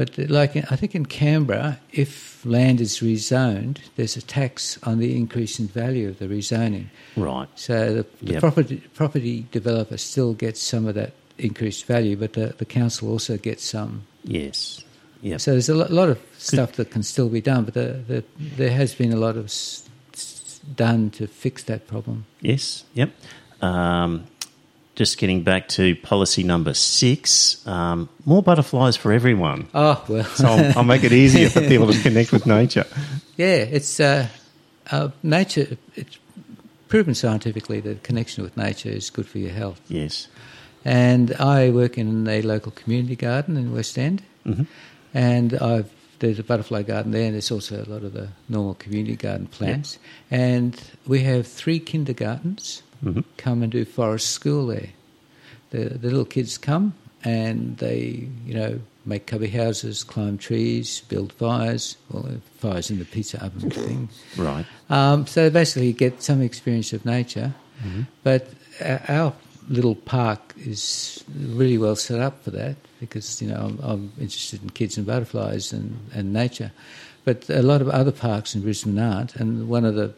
[0.05, 4.99] But like in, I think in Canberra, if land is rezoned, there's a tax on
[4.99, 6.87] the increase in value of the rezoning.
[7.17, 7.49] Right.
[7.55, 8.41] So the, the Yep.
[8.41, 13.37] property property developer still gets some of that increased value, but the, the council also
[13.37, 14.03] gets some.
[14.25, 14.85] Yes.
[15.21, 15.45] Yes.
[15.45, 18.25] So there's a lo- lot of stuff that can still be done, but the, the,
[18.57, 22.25] there has been a lot of s- s- done to fix that problem.
[22.41, 23.11] Yes, yep.
[23.61, 24.25] Um,
[24.95, 29.69] just getting back to policy number six um, more butterflies for everyone.
[29.75, 32.85] Oh well, So I'll, I'll make it easier for people to connect with nature.
[33.37, 34.29] Yeah, it's uh,
[34.91, 35.77] uh, nature.
[35.95, 36.19] It's
[36.89, 39.81] proven scientifically that connection with nature is good for your health.
[39.89, 40.29] Yes.
[40.85, 44.67] And I work in a local community garden in West End, Mhm.
[45.15, 48.75] and I've there's a butterfly garden there, and there's also a lot of the normal
[48.75, 49.99] community garden plants.
[50.31, 53.25] And we have three kindergartens Mhm.
[53.37, 54.91] come and do forest school there.
[55.71, 61.33] The, the little kids come and they, you know, make cubby houses, climb trees, build
[61.33, 61.97] fires.
[62.11, 64.09] Well, fires in the pizza oven thing.
[64.37, 64.65] Right.
[64.91, 67.55] Um, so basically, get some experience of nature.
[68.23, 68.49] But
[68.81, 69.33] our, our
[69.69, 74.63] little park is really well set up for that because you know I'm, I'm interested
[74.63, 76.71] in kids and butterflies and, and nature.
[77.25, 79.35] But a lot of other parks in Brisbane aren't.
[79.37, 80.13] And one of the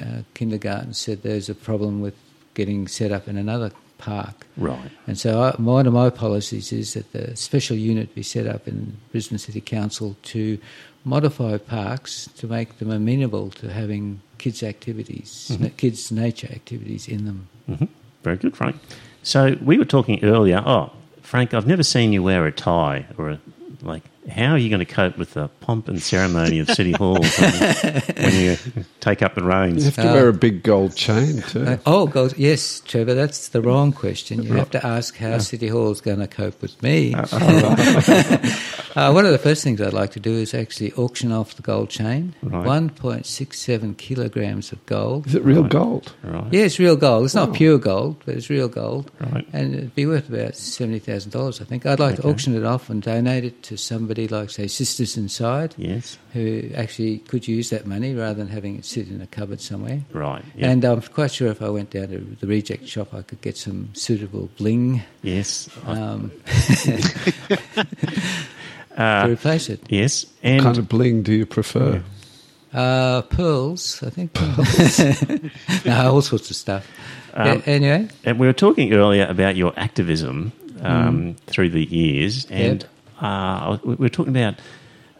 [0.00, 2.14] uh, kindergartens said there's a problem with
[2.54, 4.46] getting set up in another park.
[4.56, 4.90] Right.
[5.06, 8.66] And so I, one of my policies is that the special unit be set up
[8.66, 10.58] in Brisbane City Council to
[11.04, 17.24] modify parks to make them amenable to having kids' activities, na- kids' nature activities in
[17.26, 17.48] them.
[17.66, 17.84] hmm
[18.22, 18.76] Very good, Frank.
[19.22, 20.62] So we were talking earlier.
[20.64, 23.40] Oh, Frank, I've never seen you wear a tie or a
[23.82, 24.02] like.
[24.30, 28.02] How are you going to cope with the pomp and ceremony of City Hall when,
[28.16, 28.56] when you
[29.00, 29.84] take up the reins?
[29.84, 31.64] You have to wear a big gold chain too.
[31.64, 32.36] Uh, oh, gold.
[32.38, 34.42] Yes, Trevor, that's the wrong question.
[34.42, 37.14] You have to ask how City Hall is going to cope with me.
[37.14, 37.26] uh,
[39.08, 41.88] one of the first things I'd like to do is actually auction off the gold
[41.90, 42.34] chain.
[42.42, 42.66] Right.
[42.66, 45.26] 1.67 kilograms of gold.
[45.26, 46.12] Is it real gold?
[46.22, 46.52] Right.
[46.52, 47.24] Yeah, it's real gold.
[47.24, 49.10] It's not pure gold, but it's real gold.
[49.20, 49.46] Right.
[49.52, 51.86] And it'd be worth about $70,000, I think.
[51.86, 55.74] I'd like to auction it off and donate it to somebody like, say, Sisters Inside,
[55.78, 56.18] Yes.
[56.32, 60.02] who actually could use that money rather than having it sit in a cupboard somewhere.
[60.12, 60.44] Right.
[60.54, 60.70] Yeah.
[60.70, 63.56] And I'm quite sure if I went down to the reject shop, I could get
[63.56, 65.68] some suitable bling yes.
[65.86, 66.30] Um,
[69.00, 69.80] uh, to replace it.
[69.88, 70.26] yes.
[70.42, 72.02] And What kind of bling do you prefer?
[72.72, 74.30] Uh, pearls, I think.
[75.84, 76.86] no, all sorts of stuff.
[77.34, 82.46] Yeah, Um, anyway, And we were talking earlier about your activism um, through the years,
[82.50, 82.86] and
[83.20, 84.54] uh, we were talking about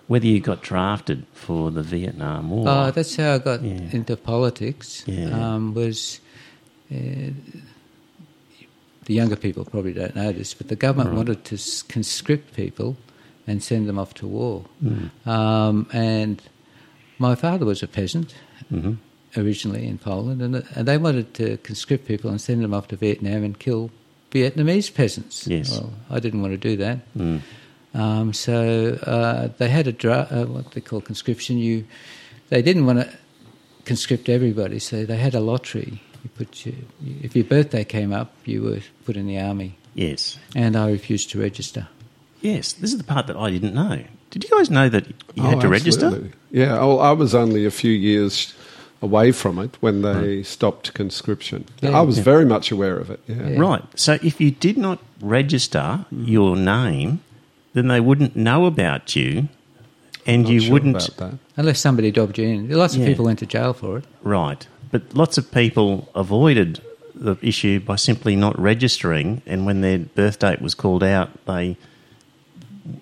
[0.09, 2.65] whether you got drafted for the Vietnam War.
[2.69, 3.79] oh, that's how I got Yeah.
[3.93, 5.05] into politics.
[5.07, 5.31] Yeah.
[5.55, 6.21] Um, was
[6.93, 7.31] uh,
[9.05, 11.57] the younger people probably don't know this, but the government wanted to
[11.89, 12.97] conscript people
[13.51, 14.65] and send them off to war.
[15.27, 16.41] Um, and
[17.19, 18.35] my father was a peasant
[18.73, 18.97] Mhm.
[19.37, 22.97] originally in Poland, and, and they wanted to conscript people and send them off to
[22.97, 23.91] Vietnam and kill
[24.31, 25.47] Vietnamese peasants.
[25.47, 25.71] Yes.
[25.71, 26.99] Well, I didn't want to do that.
[27.17, 27.41] Mm.
[27.95, 31.59] Um, so uh, they had a dra- uh, what they call conscription.
[31.59, 31.85] You,
[32.49, 33.09] they didn't want to
[33.85, 36.01] conscript everybody, so they had a lottery.
[36.23, 36.77] You put your,
[37.23, 40.39] if your birthday came up, you were put in the army, Yes.
[40.55, 41.89] and I refused to register.
[42.41, 42.73] Yes.
[42.73, 44.03] This is the part that I didn't know.
[44.31, 46.31] Did you guys know that you had Oh, to register?
[46.51, 48.55] Yeah, well, I was only a few years
[49.03, 51.65] away from it when they stopped conscription.
[51.81, 51.99] Yeah.
[51.99, 53.21] I was very much aware of it.
[53.27, 53.49] Yeah.
[53.49, 53.59] Yeah.
[53.59, 53.83] Right.
[53.95, 56.25] So if you did not register hmm.
[56.25, 57.21] your name,
[57.73, 59.49] then they wouldn't know about you,
[60.27, 61.09] and Not you sure wouldn't.
[61.09, 61.39] about that.
[61.57, 62.71] Unless somebody dobbed you in.
[62.71, 64.05] Lots of people went to jail for it.
[64.23, 64.67] Right.
[64.91, 66.83] But lots of people avoided
[67.15, 71.77] the issue by simply not registering, and when their birth date was called out, they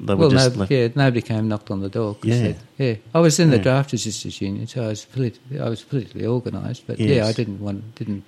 [0.00, 0.72] they were well, just no, left.
[0.72, 2.14] yeah, nobody came and knocked on the door.
[2.14, 2.52] 'cause Yeah.
[2.78, 2.96] they- yeah.
[3.14, 3.62] I was in the Yeah.
[3.62, 6.86] draft resistance union, so I was polit- I was politically organised.
[6.86, 7.08] But Yes.
[7.10, 8.24] yeah, I didn't want didn't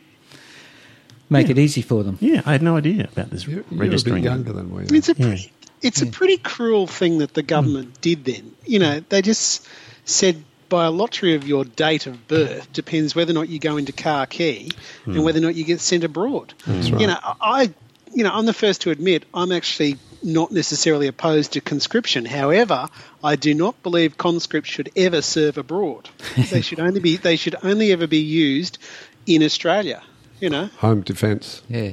[1.28, 2.18] make it easy for them.
[2.20, 4.94] Yeah, I had no idea about this You're, you're a bit younger than we are.
[4.94, 5.26] It's a Yeah.
[5.26, 8.00] pretty, it's a pretty cruel thing that the government mm.
[8.00, 8.52] did then.
[8.66, 9.66] You know, they just
[10.04, 13.76] said by a lottery of your date of birth depends whether or not you go
[13.76, 14.70] into khaki
[15.04, 15.24] and mm.
[15.24, 16.54] whether or not you get sent abroad.
[16.66, 17.70] You know, I,
[18.12, 22.24] you know, I'm the first to admit I'm actually not necessarily opposed to conscription.
[22.24, 22.88] However,
[23.24, 26.08] I do not believe conscripts should ever serve abroad.
[26.50, 28.78] they should only be they should only ever be used
[29.26, 30.02] in Australia.
[30.40, 31.60] You know, Home defence.
[31.68, 31.92] Yeah.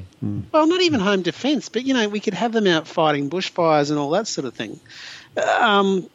[0.53, 3.89] well, not even home defence, but you know, we could have them out fighting bushfires
[3.89, 4.79] and all that sort of thing.
[5.59, 6.09] Um,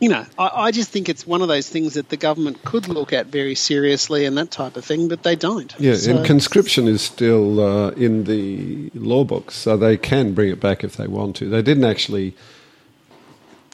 [0.00, 2.88] you know, I, I just think it's one of those things that the government could
[2.88, 5.74] look at very seriously and that type of thing, but they don't.
[5.78, 10.50] Yeah, So- and conscription is still uh, in the law books, so they can bring
[10.50, 11.48] it back if they want to.
[11.50, 12.34] They didn't actually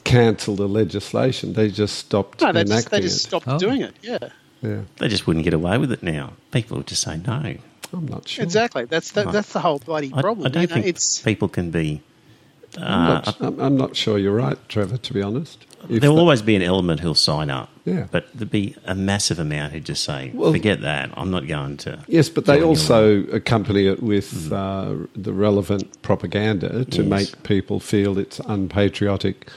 [0.03, 3.27] cancel the legislation; they just stopped no, they enacting just, they just it.
[3.27, 3.57] stopped Oh.
[3.59, 3.93] doing it.
[4.01, 4.17] Yeah,
[4.61, 6.33] Yeah, They just wouldn't get away with it now.
[6.51, 7.55] People would just say no.
[7.93, 8.43] I'm not sure.
[8.43, 8.83] exactly.
[8.85, 10.45] That's the, that's the whole bloody I, problem.
[10.47, 12.01] I don't you know, think it's people can be.
[12.77, 14.97] I'm, Uh, not, I'm, I'm not sure you're right, Trevor.
[14.97, 17.69] To be honest, If there will they- always be an element who'll sign up.
[17.85, 18.07] Yeah.
[18.11, 21.09] But there'd be a massive amount who'd just say, Well- forget that.
[21.15, 21.99] I'm not going to.
[22.07, 27.09] Yes, but they also accompany it with uh, the relevant propaganda to Yes.
[27.09, 29.47] make people feel it's unpatriotic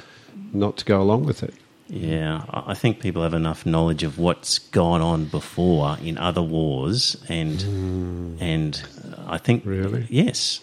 [0.53, 1.55] not to go along with it.
[1.89, 7.17] Yeah, I think people have enough knowledge of what's gone on before in other wars,
[7.29, 8.81] and and
[9.27, 9.65] I think.
[9.67, 10.07] Really?
[10.09, 10.61] yes.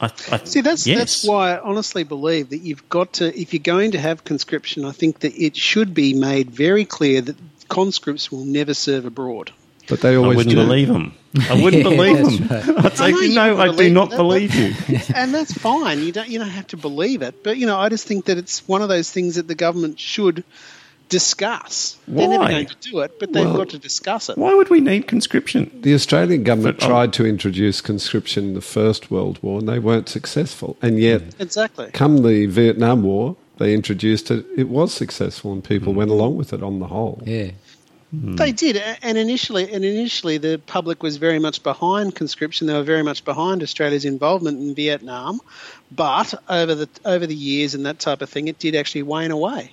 [0.00, 0.98] I, I, See, that's yes.
[0.98, 4.84] that's why I honestly believe that you've got to, if you're going to have conscription,
[4.84, 7.36] I think that it should be made very clear that
[7.68, 9.50] conscripts will never serve abroad.
[9.88, 10.62] But they always I always wouldn't do.
[10.66, 11.14] believe them.
[11.50, 12.76] I wouldn't Yeah, believe that's them.
[12.78, 14.74] I'd say, I know you no, I do not that- believe you.
[15.14, 16.02] and that's fine.
[16.02, 18.36] You don't you don't have to believe it, but you know, I just think that
[18.38, 20.44] it's one of those things that the government should
[21.08, 21.96] discuss.
[22.06, 22.50] They're never Why?
[22.50, 24.38] going to do it, but they've Well- got to discuss it.
[24.38, 25.70] Why would we need conscription?
[25.82, 29.68] The Australian government But, um, tried to introduce conscription in the First World War and
[29.68, 30.76] they weren't successful.
[30.82, 31.90] And yet, Exactly.
[31.92, 35.96] come the Vietnam War, they introduced it, it was successful and people Mm.
[35.96, 37.22] went along with it on the whole.
[37.26, 37.50] Yeah.
[38.10, 42.66] They did, and initially, and initially, the public was very much behind conscription.
[42.66, 45.40] They were very much behind Australia's involvement in Vietnam,
[45.94, 49.30] but over the over the years and that type of thing, it did actually wane
[49.30, 49.72] away.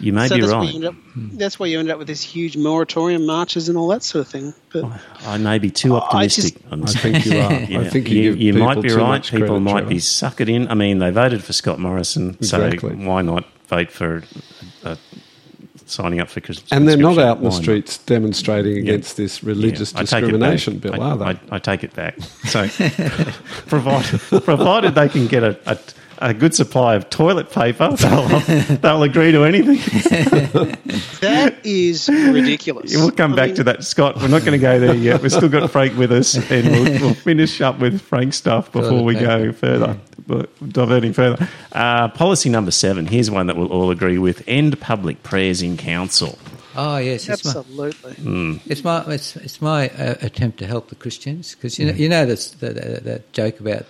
[0.00, 0.68] You may so be that's where right.
[0.70, 0.94] you end up,
[1.38, 4.30] that's where you end up with this huge moratorium marches and all that sort of
[4.30, 4.54] thing.
[4.72, 4.84] But
[5.26, 7.52] I may be too I optimistic just- I think you are.
[7.68, 9.08] Yeah, I think you, you, give you might be too right.
[9.08, 9.88] much People credit, might Trevor.
[9.88, 10.68] be suck it in.
[10.68, 12.78] I mean, they voted for Scott Morrison, Exactly.
[12.78, 14.22] so why not vote for
[14.84, 14.94] uh,
[15.86, 17.62] signing up for Chris- And they're not out in the Why not?
[17.62, 18.82] streets demonstrating Yeah.
[18.92, 21.24] against this religious Yeah, I take it discrimination bill, I, are they?
[21.24, 22.20] I, I take it back.
[22.46, 22.68] So,
[23.66, 25.78] provided, provided they can get a, a,
[26.20, 28.28] a good supply of toilet paper, they'll,
[28.76, 29.76] they'll agree to anything.
[31.20, 32.94] that is ridiculous.
[32.94, 34.16] We'll come I back mean, to that, Scott.
[34.16, 35.22] We're not going to go there yet.
[35.22, 39.04] We've still got Frank with us, and we'll, we'll finish up with Frank's stuff before
[39.04, 41.48] we go further, but diverting further.
[41.72, 43.06] Uh, policy number seven.
[43.06, 46.38] Here's one that we'll all agree with: end public prayers in council.
[46.80, 48.60] Oh yes, it's my, Absolutely.
[48.66, 52.08] it's my it's, it's my uh, attempt to help the Christians because you know you
[52.08, 53.84] know that's, that, that that joke about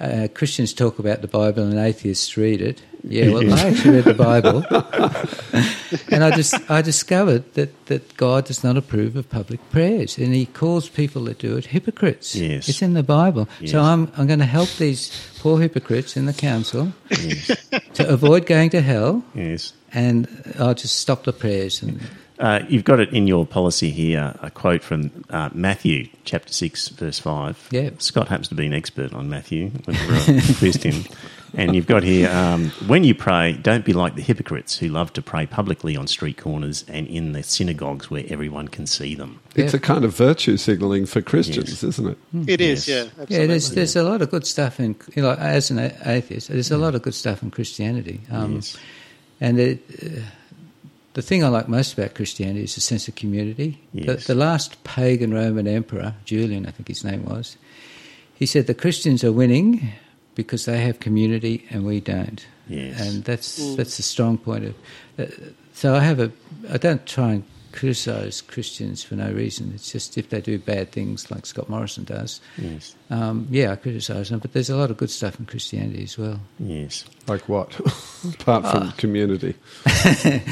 [0.00, 2.82] uh, Christians talk about the Bible and atheists read it.
[3.02, 4.62] Yeah, well, I actually read the Bible,
[6.12, 10.34] and I just I discovered that, that God does not approve of public prayers, and
[10.34, 12.34] He calls people that do it hypocrites.
[12.34, 12.68] Yes.
[12.68, 13.48] it's in the Bible.
[13.60, 13.70] Yes.
[13.72, 17.56] So I'm I'm going to help these poor hypocrites in the council Yes,
[17.94, 19.72] to avoid going to hell, yes.
[19.94, 22.00] and I'll just stop the prayers and.
[22.40, 24.34] Uh, you've got it in your policy here.
[24.40, 27.68] A quote from uh, Matthew, chapter six, verse five.
[27.70, 27.90] Yeah.
[27.98, 29.68] Scott happens to be an expert on Matthew.
[29.84, 31.04] Whenever I quizzed him,
[31.52, 35.12] and you've got here: um, when you pray, don't be like the hypocrites who love
[35.12, 39.38] to pray publicly on street corners and in the synagogues where everyone can see them.
[39.54, 39.76] It's Yeah.
[39.76, 41.82] a kind of virtue signalling for Christians, Yes.
[41.84, 42.18] isn't it?
[42.48, 42.88] It is, Yes.
[42.88, 43.02] yeah.
[43.22, 43.36] Absolutely.
[43.36, 46.48] Yeah, there's there's a lot of good stuff in you know as an atheist.
[46.48, 48.78] There's a lot of good stuff in Christianity, um, Yes.
[49.42, 50.20] and it, uh,
[51.14, 53.80] the thing I like most about Christianity is the sense of community.
[53.92, 54.26] Yes.
[54.26, 57.56] The, the last pagan Roman emperor, Julian, I think his name was,
[58.34, 59.92] he said the Christians are winning
[60.34, 62.46] because they have community and we don't.
[62.68, 63.00] Yes.
[63.00, 64.74] and that's that's a strong point of.
[65.18, 65.26] Uh,
[65.72, 66.30] so I have a
[66.72, 69.72] I don't try and criticise Christians for no reason.
[69.74, 72.40] It's just if they do bad things like Scott Morrison does.
[72.56, 72.94] Yes.
[73.10, 76.16] Um, yeah, I criticise them, but there's a lot of good stuff in Christianity as
[76.16, 76.40] well.
[76.60, 77.04] Yes.
[77.26, 77.76] Like what?
[78.40, 78.94] Apart from Ah.
[78.96, 79.54] community.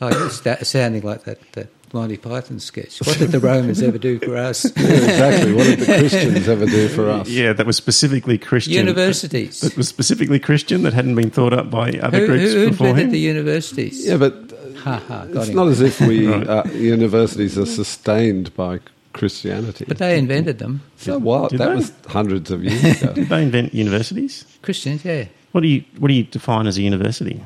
[0.00, 2.98] Oh, you're sta- sounding like that, that Monty Python sketch.
[3.06, 4.64] What did the Romans ever do for us?
[4.76, 5.52] Yeah, exactly.
[5.54, 7.28] What did the Christians ever do for us?
[7.28, 8.74] Yeah, that was specifically Christian.
[8.74, 9.60] Universities.
[9.60, 10.82] That was specifically Christian.
[10.82, 13.12] That hadn't been thought up by other Who, groups who before invented him.
[13.12, 14.06] the universities?
[14.06, 15.54] Yeah, but uh, Ha ha, it's him.
[15.56, 16.46] not as if we Right.
[16.46, 18.80] uh, universities are sustained by
[19.14, 19.86] Christianity.
[19.88, 20.82] But they invented them.
[20.98, 21.50] so what?
[21.50, 21.74] Did that they?
[21.76, 23.14] was hundreds of years ago.
[23.14, 24.44] Did they invent universities?
[24.60, 25.24] Christians, yeah.
[25.52, 27.42] What do you What do you define as a university?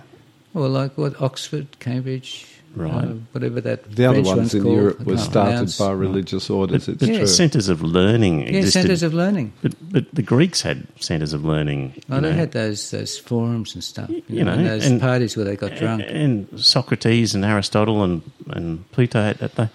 [0.52, 2.92] Well, like what Oxford, Cambridge, Right.
[3.04, 3.90] uh, whatever that.
[3.90, 5.78] The other French ones one's in called, Europe were started pronounce.
[5.78, 6.86] by religious orders.
[6.86, 7.26] But, It's but true.
[7.26, 9.52] centres of learning Yeah, centres of learning.
[9.62, 11.94] but, but the Greeks had centres of learning.
[11.96, 12.32] you Oh, they know.
[12.32, 14.08] had those those forums and stuff.
[14.08, 16.04] You, You know, know, and those and- parties where they got drunk.
[16.06, 19.68] And Socrates and Aristotle and, and Plato had they,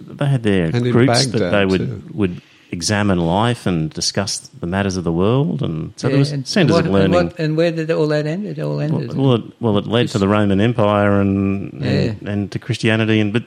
[0.00, 2.02] they had their And groups that they would too.
[2.12, 6.32] would examine life and discuss the matters of the world, and so Yeah, there was
[6.32, 7.12] and centres what- of and learning.
[7.28, 8.46] what- And, where did all that end?
[8.46, 9.14] It all ended.
[9.14, 11.82] Well, well, it, well, it led to the Roman Empire and, and
[12.24, 12.32] Yeah.
[12.32, 13.44] and to Christianity, and but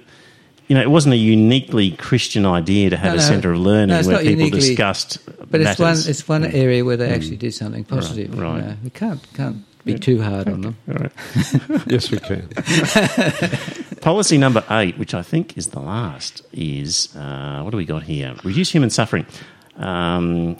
[0.67, 3.89] you know, it wasn't a uniquely Christian idea to have No, a centre of learning
[4.01, 5.19] No, where people uniquely- discussed.
[5.51, 8.29] But it's one it's one area where they actually did something positive.
[8.31, 8.41] Mm.
[8.41, 8.55] right.
[8.57, 8.75] You know.
[8.83, 10.77] We can't can't be too hard on them.
[10.89, 11.11] All right.
[11.87, 12.49] yes, we can.
[14.01, 18.03] Policy number eight, which I think is the last, is uh, what do we got
[18.03, 18.35] here?
[18.43, 19.25] Reduce human suffering.
[19.77, 20.57] Um,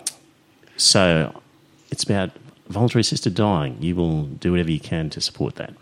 [0.76, 1.42] so
[1.90, 2.30] it's about
[2.68, 3.76] voluntary assisted dying.
[3.80, 5.74] You will do whatever you can to support that.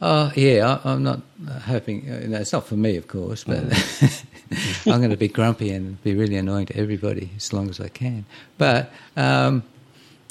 [0.00, 2.10] Oh yeah, I, I'm not uh, hoping.
[2.10, 3.60] Uh, no, it's not for me, of course, but
[4.86, 7.88] I'm going to be grumpy and be really annoying to everybody as long as I
[7.88, 8.26] can.
[8.58, 9.62] But um,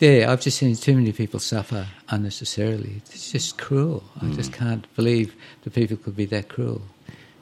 [0.01, 2.97] yeah, I've just seen too many people suffer unnecessarily.
[2.97, 4.03] It's just cruel.
[4.21, 6.81] I just can't believe that people could be that cruel.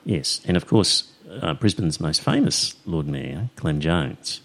[0.03, 4.41] Yes, and of course, uh, Brisbane's most famous Lord Mayor, Clem Jones.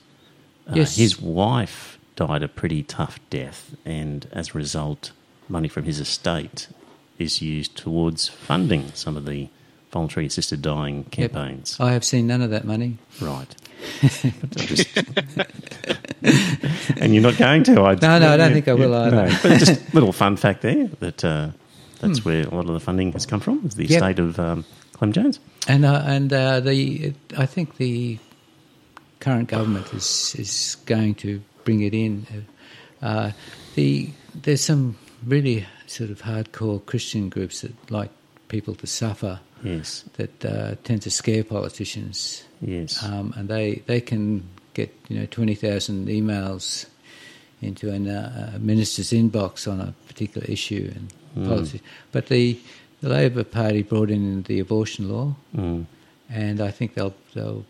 [0.69, 0.97] Uh, Yes.
[0.97, 5.11] His wife died a pretty tough death, and as a result,
[5.49, 6.69] money from his estate
[7.19, 9.49] is used towards funding some of the
[9.95, 11.33] voluntary assisted dying Yep.
[11.33, 11.79] campaigns.
[11.81, 12.99] I have seen none of that money.
[13.21, 13.47] Right.
[14.57, 14.89] Just-
[17.01, 17.83] and you're not going to?
[17.83, 19.27] I, No, no, I don't think I will either.
[19.27, 21.51] No, but just a little fun fact there that uh,
[22.01, 23.93] that's where a lot of the funding has come from, is the Hmm.
[23.93, 24.03] Yep.
[24.03, 25.41] estate of um, Clem Jones.
[25.69, 28.19] And uh, and uh, the I think the
[29.21, 32.27] current government is is going to bring it in.
[33.03, 33.33] Uh,
[33.75, 34.11] the
[34.43, 38.11] there's some really sort of hardcore Christian groups that like
[38.49, 43.03] people to suffer Yes, that uh, tend to scare politicians, yes.
[43.03, 44.43] um, and they they can
[44.75, 46.87] get you know twenty thousand emails
[47.63, 51.81] into a uh, a minister's inbox on a particular issue and policy.
[52.13, 52.59] But the
[53.01, 55.87] the Labor Party brought in the abortion law, Mm.
[56.31, 57.65] and I think they'll they'll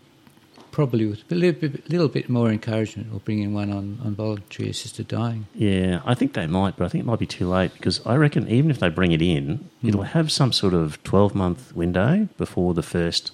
[0.74, 4.68] probably with a little bit, little bit more encouragement or bringing one on, on voluntary
[4.68, 5.46] assisted dying.
[5.54, 8.16] Yeah, I think they might, but I think it might be too late because I
[8.16, 9.88] reckon even if they bring it in, hmm.
[9.88, 13.30] it'll have some sort of 12 month window before the first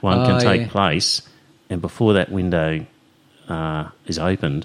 [0.00, 0.68] one ah, can Oh, take yeah.
[0.68, 1.22] place.
[1.68, 2.86] And before that window
[3.48, 4.64] uh, is opened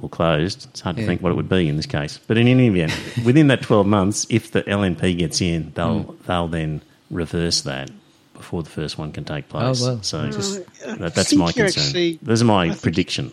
[0.00, 1.08] or closed, it's hard to Yeah.
[1.08, 2.20] think what it would be in this case.
[2.28, 2.92] But in any event,
[3.24, 6.26] within that 12 months, if the LNP gets in, they'll, hmm.
[6.28, 6.80] they'll then
[7.10, 7.90] reverse that
[8.34, 9.82] before the first one can take oh, place.
[9.82, 10.02] Oh, well.
[10.02, 11.84] So just, I that, that's my concern.
[11.84, 13.32] actually- This is my think- prediction.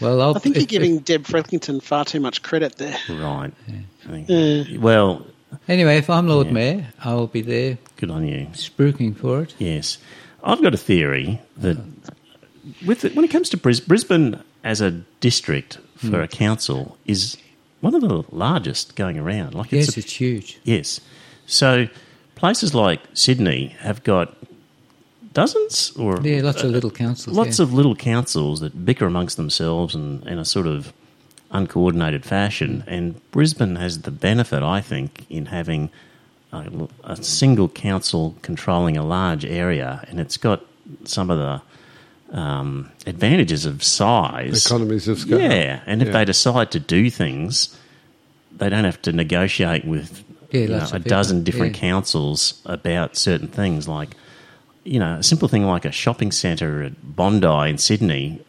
[0.00, 2.96] Well, I'll, I think you're if- giving Deb Frecklington far too much credit there.
[3.08, 3.52] Right.
[3.68, 4.78] I think- Yeah.
[4.78, 5.26] Well,
[5.68, 6.52] anyway, if I'm Lord Yeah.
[6.52, 8.48] Mayor, I'll be there good on you.
[8.52, 9.54] spruiking for it.
[9.58, 9.98] Yes.
[10.44, 11.78] I've got a theory that
[12.84, 16.14] with it, when it comes to Bris- Brisbane as a district for hmm.
[16.16, 17.36] a council is
[17.80, 19.54] one of the largest going around.
[19.54, 20.58] Like Yes, it's a, it's huge.
[20.64, 21.00] yes.
[21.46, 21.88] So
[22.36, 24.34] places like Sydney have got
[25.32, 27.36] dozens or Yeah, lots of little councils.
[27.36, 27.64] lots yeah.
[27.64, 30.92] of little councils that bicker amongst themselves and in a sort of
[31.50, 32.84] uncoordinated fashion.
[32.86, 35.90] And Brisbane has the benefit, I think, in having
[36.52, 40.64] a, a single council controlling a large area, and it's got
[41.04, 44.64] some of the um, advantages of size.
[44.66, 45.40] Economies of scale.
[45.40, 46.12] Yeah, and if Yeah.
[46.14, 47.76] they decide to do things,
[48.56, 51.80] they don't have to negotiate with Yeah, know, a dozen different yeah.
[51.80, 53.88] councils about certain things.
[53.88, 54.16] Like,
[54.84, 58.40] you know, a simple thing like a shopping centre at Bondi in Sydney,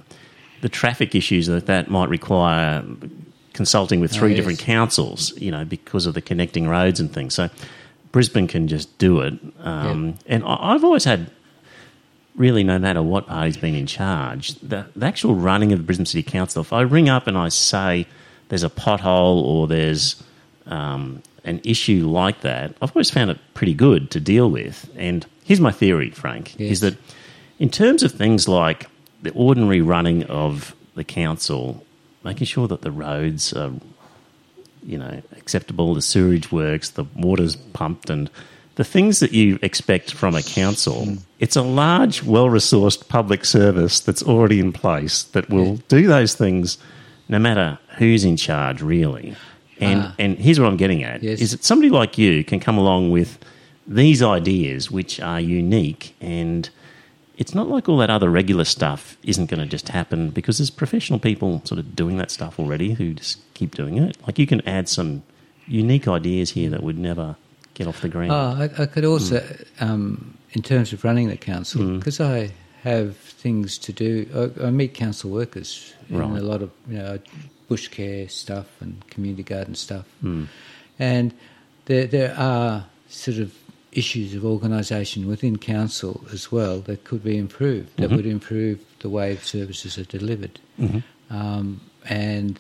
[0.62, 2.84] the traffic issues that that might require
[3.54, 4.38] consulting with Oh, three yes.
[4.38, 7.34] different councils, you know, because of the connecting roads and things.
[7.34, 7.50] So
[8.12, 9.34] Brisbane can just do it.
[9.60, 11.32] Um, And I, I've always had
[12.36, 16.06] really no matter what party's been in charge, the, the actual running of the Brisbane
[16.06, 18.06] City Council, if I ring up and I say
[18.50, 20.22] there's a pothole or there's
[20.68, 24.90] um, an issue like that, I've always found it pretty good to deal with.
[24.98, 26.72] And here's my theory, Frank, Yes.
[26.74, 26.96] is that
[27.58, 28.88] in terms of things like
[29.24, 31.84] the ordinary running of the council,
[32.24, 33.72] making sure that the roads are
[34.86, 38.30] you know, acceptable, the sewerage works, the water's pumped, and
[38.76, 41.18] the things that you expect from a council.
[41.40, 46.36] It's a large, well resourced public service that's already in place that will do those
[46.36, 46.78] things
[47.28, 49.36] no matter who's in charge, really.
[49.80, 50.16] And, Ah.
[50.20, 51.40] and here's what I'm getting at Yes.
[51.42, 53.38] is that somebody like you can come along with
[53.88, 56.70] these ideas which are unique and
[57.38, 60.72] it's not like all that other regular stuff isn't going to just happen because there's
[60.72, 64.18] professional people sort of doing that stuff already who just keep doing it.
[64.26, 65.22] Like you can add some
[65.68, 67.36] unique ideas here that would never
[67.76, 68.32] get off the ground.
[68.32, 69.44] Oh, I, I could also,
[69.80, 72.00] um, in terms of running the council, Mm.
[72.00, 72.50] because I
[72.88, 74.52] have things to do.
[74.62, 77.20] I, I meet council workers in a lot of you know
[77.70, 80.48] bush care stuff and community garden stuff, Mm.
[81.00, 81.34] and
[81.86, 83.50] there there are sort of
[83.92, 87.90] issues of organisation within council as well that could be improved.
[87.98, 88.16] That Mm-hmm.
[88.16, 90.60] would improve the way services are delivered,
[91.30, 92.60] um, and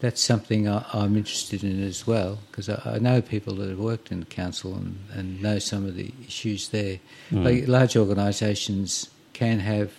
[0.00, 3.78] that's something I, I'm interested in as well because I, I know people that have
[3.78, 6.98] worked in the council and, and know some of the issues there.
[7.30, 9.08] Like large organisations
[9.42, 9.90] can have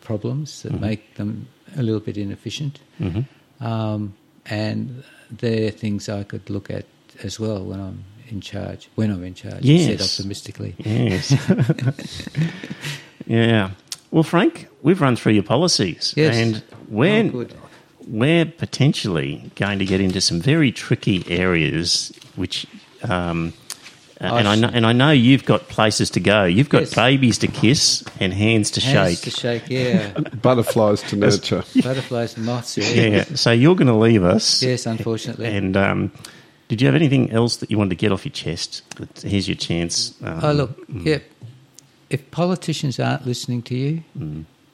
[0.00, 1.46] problems that make them
[1.76, 2.78] a little bit inefficient,
[3.60, 4.14] um,
[4.46, 5.02] and
[5.40, 6.84] they're things I could look at
[7.24, 8.88] as well when I'm in charge.
[8.96, 9.86] When I'm in charge, Yes.
[9.86, 10.74] said optimistically.
[10.78, 11.32] Yes.
[13.26, 13.70] yeah.
[14.10, 16.14] Well, Frank, we've run through your policies.
[16.16, 16.36] Yes.
[16.36, 17.54] And we're, Oh, good.
[18.06, 22.66] we're potentially going to get into some very tricky areas, which.
[23.02, 23.52] Um,
[24.24, 26.44] uh, and I know, and I know you've got places to go.
[26.44, 26.94] You've got Yes.
[26.94, 29.20] babies to kiss and hands to Hands shake.
[29.22, 30.10] to shake, yeah.
[30.42, 31.62] Butterflies to nurture.
[31.82, 32.84] Butterflies and moths, yeah.
[33.06, 33.24] yeah.
[33.34, 34.62] So you're going to leave us.
[34.62, 35.46] Yes, unfortunately.
[35.46, 36.12] And um,
[36.68, 38.82] did you have anything else that you wanted to get off your chest?
[39.22, 40.14] Here's your chance.
[40.22, 41.18] Um, Oh, look, yeah.
[42.10, 44.02] If politicians aren't listening to you,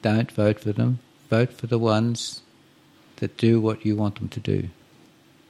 [0.01, 0.99] don't vote for them.
[1.29, 2.41] Vote for the ones
[3.17, 4.67] that do what you want them to do.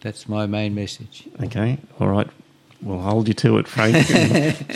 [0.01, 1.25] That's my main message.
[1.43, 2.27] Okay, all right.
[2.83, 3.95] We'll hold you to it, Frank.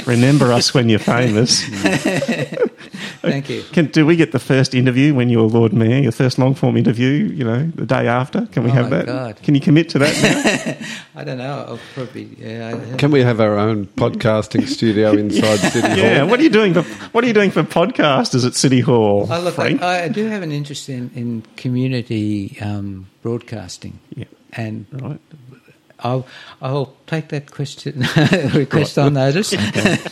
[0.08, 1.64] Remember us when you're famous.
[3.22, 3.64] Thank you.
[3.74, 6.78] Can, do we get the first interview when you're Lord Mayor, your first long form
[6.78, 8.46] interview, you know, the day after?
[8.48, 9.06] Can we Oh have my that?
[9.08, 9.42] God.
[9.42, 10.88] Can you commit to that now?
[11.20, 11.66] I don't know.
[11.68, 12.30] I'll probably.
[12.38, 15.98] Yeah, I, Can we have our own podcasting studio inside City Hall?
[15.98, 16.24] yeah.
[16.24, 19.40] What are you doing for What are you doing for podcasters at City Hall, Oh,
[19.42, 19.82] look, Frank?
[19.82, 24.00] I, I do have an interest in, in community um, broadcasting.
[24.16, 24.26] Yeah.
[24.54, 25.20] And right.
[26.00, 26.26] I'll,
[26.62, 28.00] I'll take that question
[28.54, 29.52] request on notice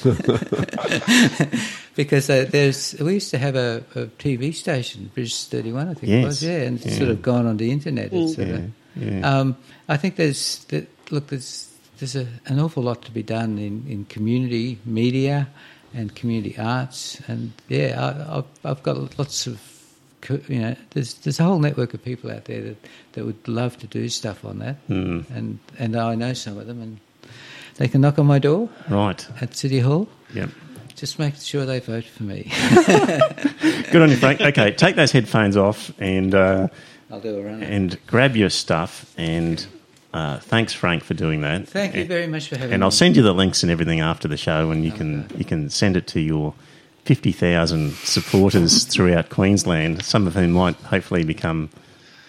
[1.95, 5.93] because uh, there's we used to have a, a TV station, Briz Thirty One, I
[5.93, 6.97] think it was, yeah, and it's Yeah.
[6.97, 8.11] sort of gone on the internet.
[8.13, 9.39] It's sort of, Yeah, yeah.
[9.39, 9.57] um,
[9.89, 11.69] I think there's that, look, there's
[11.99, 15.47] there's a, an awful lot to be done in, in community media
[15.93, 19.59] and community arts, and yeah, I, I've, I've got lots of
[20.29, 22.77] you know, there's there's a whole network of people out there that,
[23.13, 25.29] that would love to do stuff on that, Mm.
[25.35, 26.99] and and I know some of them, and
[27.77, 29.25] they can knock on my door Right.
[29.41, 30.07] at City Hall.
[30.33, 30.49] Yep.
[30.95, 32.51] Just make sure they vote for me.
[33.91, 34.41] Good on you, Frank.
[34.41, 36.67] Okay, take those headphones off and uh,
[37.11, 37.63] I'll do a run.
[37.63, 39.11] and grab your stuff.
[39.17, 39.65] And
[40.13, 41.67] uh, thanks, Frank, for doing that.
[41.67, 42.85] Thank you very much for having And me.
[42.85, 45.69] I'll send you the links and everything after the show, and you can you can
[45.69, 46.53] send it to your
[47.05, 50.03] fifty thousand supporters throughout Queensland.
[50.03, 51.69] Some of whom might hopefully become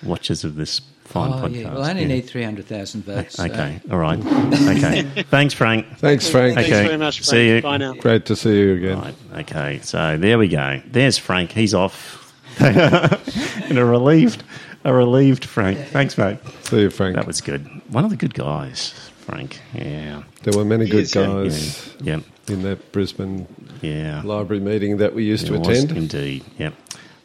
[0.02, 1.60] watchers of this fine Oh, podcast.
[1.62, 1.72] yeah.
[1.74, 2.08] Well, I only Yeah.
[2.08, 3.36] need 300,000 votes.
[3.36, 4.18] so- Okay, all right.
[4.18, 5.86] Okay, thanks, Frank.
[5.98, 6.54] Thanks, Frank.
[6.54, 6.84] Thanks Okay.
[6.86, 7.18] very much.
[7.20, 7.26] Frank.
[7.30, 7.62] See you.
[7.62, 7.92] Bye now.
[7.94, 8.98] Great to see you again.
[8.98, 9.14] Right.
[9.40, 9.80] Okay.
[9.82, 10.80] So there we go.
[10.90, 11.52] There's Frank.
[11.52, 12.20] He's off.
[12.60, 14.42] and a relieved,
[14.84, 15.78] a relieved Frank.
[15.88, 16.38] Thanks, mate.
[16.64, 17.16] See you, Frank.
[17.16, 17.66] That was good.
[17.90, 18.94] One of the good guys,
[19.26, 19.60] Frank.
[19.74, 20.22] Yeah.
[20.42, 21.26] there were many good Yes, yeah.
[21.26, 22.20] guys Yeah.
[22.48, 23.46] In that Brisbane
[23.80, 24.20] Yeah.
[24.24, 25.96] library meeting that we used It to was attend.
[25.96, 26.44] indeed.
[26.58, 26.74] Yep.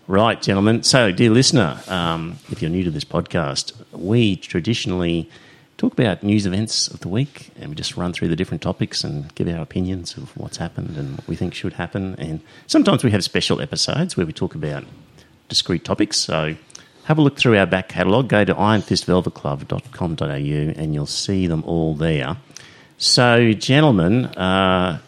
[0.08, 0.84] Right, gentlemen.
[0.84, 5.30] So, dear listener, um, if you're new to this podcast, we traditionally
[5.78, 9.04] talk about news events of the week and we just run through the different topics
[9.04, 12.16] and give our opinions of what's happened and what we think should happen.
[12.18, 14.84] And sometimes we have special episodes where we talk about
[15.50, 16.18] discrete topics.
[16.18, 16.56] So,
[17.04, 18.30] have a look through our back catalogue.
[18.30, 20.26] Go to ironfistvelvetglove.com.au
[20.82, 22.38] and you'll see them all there.
[23.02, 25.00] So, gentlemen, uh,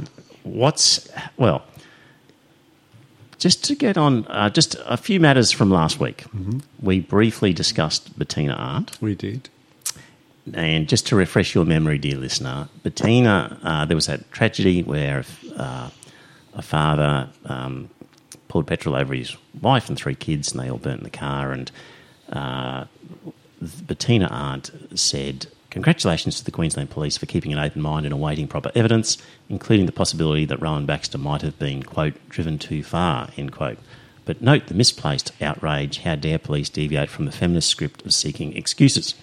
[0.44, 1.62] what's, well,
[3.38, 6.24] just to get on, uh, just a few matters from last week.
[6.82, 8.98] We briefly discussed Bettina Arndt.
[9.02, 9.50] We did.
[10.54, 15.26] And just to refresh your memory, dear listener, Bettina, uh, there was that tragedy where
[15.58, 15.90] uh,
[16.54, 17.90] a father um,
[18.48, 21.52] poured petrol over his wife and three kids, and they all burnt in the car.
[21.52, 21.70] And
[22.32, 22.86] uh,
[23.62, 28.48] Bettina Arndt said, Congratulations to the Queensland Police for keeping an open mind and awaiting
[28.48, 29.18] proper evidence,
[29.50, 33.80] including the possibility that Rowan Baxter might have been, quote, driven too far, end quote.
[34.26, 36.00] But note the misplaced outrage.
[36.00, 39.16] How dare police deviate from the feminist script of seeking excuses?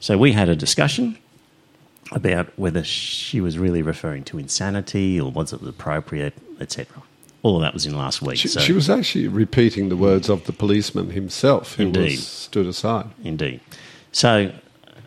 [0.00, 1.18] So we had a discussion
[2.10, 7.02] about whether she was really referring to insanity or was it appropriate, etc.
[7.42, 8.38] All of that was in last week.
[8.38, 12.02] She, so she was actually repeating the words of the policeman himself, who Indeed.
[12.02, 13.10] was stood aside.
[13.22, 13.60] Indeed.
[14.10, 14.52] So,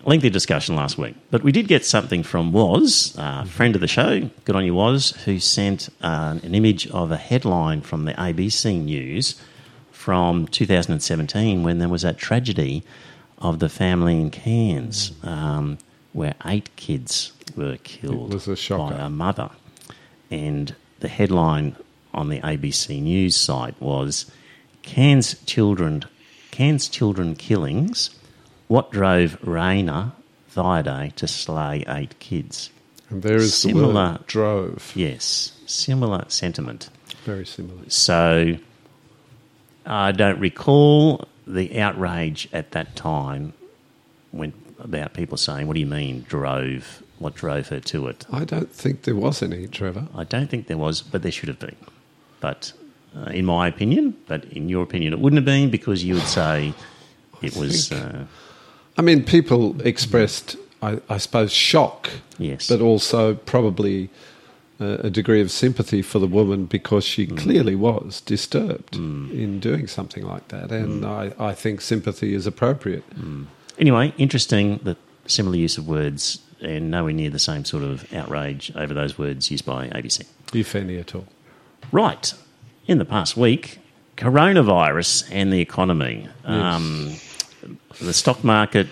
[0.05, 1.15] lengthy discussion last week.
[1.31, 4.73] But we did get something from Was, a friend of the show, good on you,
[4.73, 9.41] Was, who sent uh, an image of a headline from the ABC News
[9.91, 12.83] from 2017 when there was that tragedy
[13.39, 15.77] of the family in Cairns um,
[16.13, 19.49] where eight kids were killed was a by a mother.
[20.29, 21.75] And the headline
[22.13, 24.31] on the ABC News site was
[24.83, 26.05] Cairns children,
[26.51, 28.11] Cairns children killings.
[28.67, 30.13] What drove Raina
[30.53, 32.69] Thaiday to slay eight kids?
[33.09, 34.91] And there is the Similar- word drove.
[34.95, 36.89] Yes, similar sentiment.
[37.23, 37.81] Very similar.
[37.89, 38.57] So
[39.85, 43.53] I don't recall the outrage at that time
[44.31, 47.03] when about people saying, "What do you mean drove?
[47.19, 50.07] What drove her to it?" I don't think there was any, Trevor.
[50.15, 51.75] I don't think there was, but there should have been.
[52.39, 52.73] But
[53.15, 56.23] uh, in my opinion, but in your opinion, it wouldn't have been because you would
[56.27, 56.73] say
[57.43, 57.91] it was.
[57.91, 58.25] Uh,
[58.97, 64.09] I mean, people expressed, I, I suppose, shock, yes, but also probably
[64.79, 67.37] uh, a degree of sympathy for the woman because she Mm.
[67.37, 70.71] clearly was disturbed in doing something like that.
[70.71, 71.33] And Mm.
[71.39, 73.03] I, I think sympathy is appropriate.
[73.77, 78.71] Anyway, interesting that similar use of words and nowhere near the same sort of outrage
[78.75, 80.23] over those words used by ABC.
[80.53, 81.25] If any at all.
[81.91, 82.33] Right.
[82.87, 83.79] In the past week,
[84.17, 86.27] coronavirus and the economy.
[86.45, 87.13] Um,
[87.99, 88.87] the stock market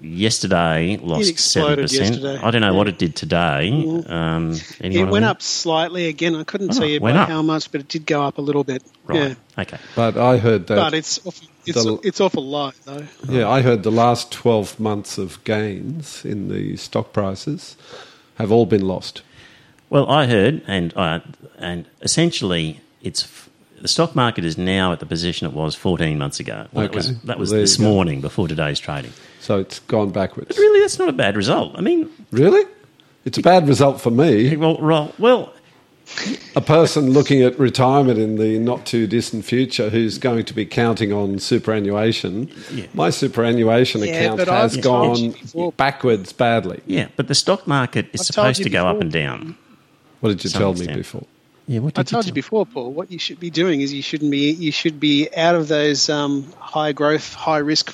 [0.00, 1.98] yesterday lost exploded 7%.
[1.98, 2.38] yesterday.
[2.42, 3.70] I don't know what it did today.
[4.06, 6.34] Um, It went up slightly again.
[6.34, 7.28] I couldn't Oh, tell you went by up.
[7.28, 8.82] how much, but it did go up a little bit.
[9.06, 9.30] Right.
[9.56, 9.62] Yeah.
[9.62, 9.78] Okay.
[9.96, 10.76] But I heard that.
[10.76, 13.06] But it's awful, it's, The- it's awful low, though.
[13.28, 17.76] Yeah, I heard the last 12 months of gains in the stock prices
[18.36, 19.22] have all been lost.
[19.90, 21.20] Well, I heard, and uh,
[21.58, 23.43] and essentially, it's f-
[23.84, 26.66] the stock market is now at the position it was 14 months ago.
[26.72, 27.18] Well, that was, Okay.
[27.24, 27.84] that was There you this go.
[27.84, 29.12] morning before today's trading.
[29.40, 30.48] So it's gone backwards.
[30.48, 31.74] But really, that's not a bad result.
[31.76, 32.64] I mean, Really?
[33.26, 34.56] It's a bad result for me.
[34.56, 35.52] well, well, well
[36.56, 40.64] A person looking at retirement in the not too distant future who's going to be
[40.64, 42.48] counting on superannuation.
[42.72, 42.86] Yeah.
[42.94, 45.34] My superannuation Yeah, account has I've gone
[45.76, 46.80] backwards badly.
[46.86, 49.56] yeah, but the stock market is I've supposed to go up and down.
[50.20, 50.90] What did you Some tell extent.
[50.92, 51.26] me before?
[51.66, 52.92] Yeah, what I did told you tell- before, Paul.
[52.92, 56.08] What you should be doing is you shouldn't be you should be out of those
[56.10, 57.90] um, high growth, high risk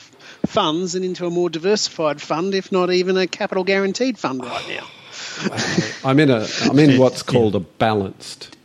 [0.46, 4.68] funds and into a more diversified fund, if not even a capital guaranteed fund right
[4.68, 4.86] now.
[6.04, 8.56] I'm in a I'm in what's called a balanced.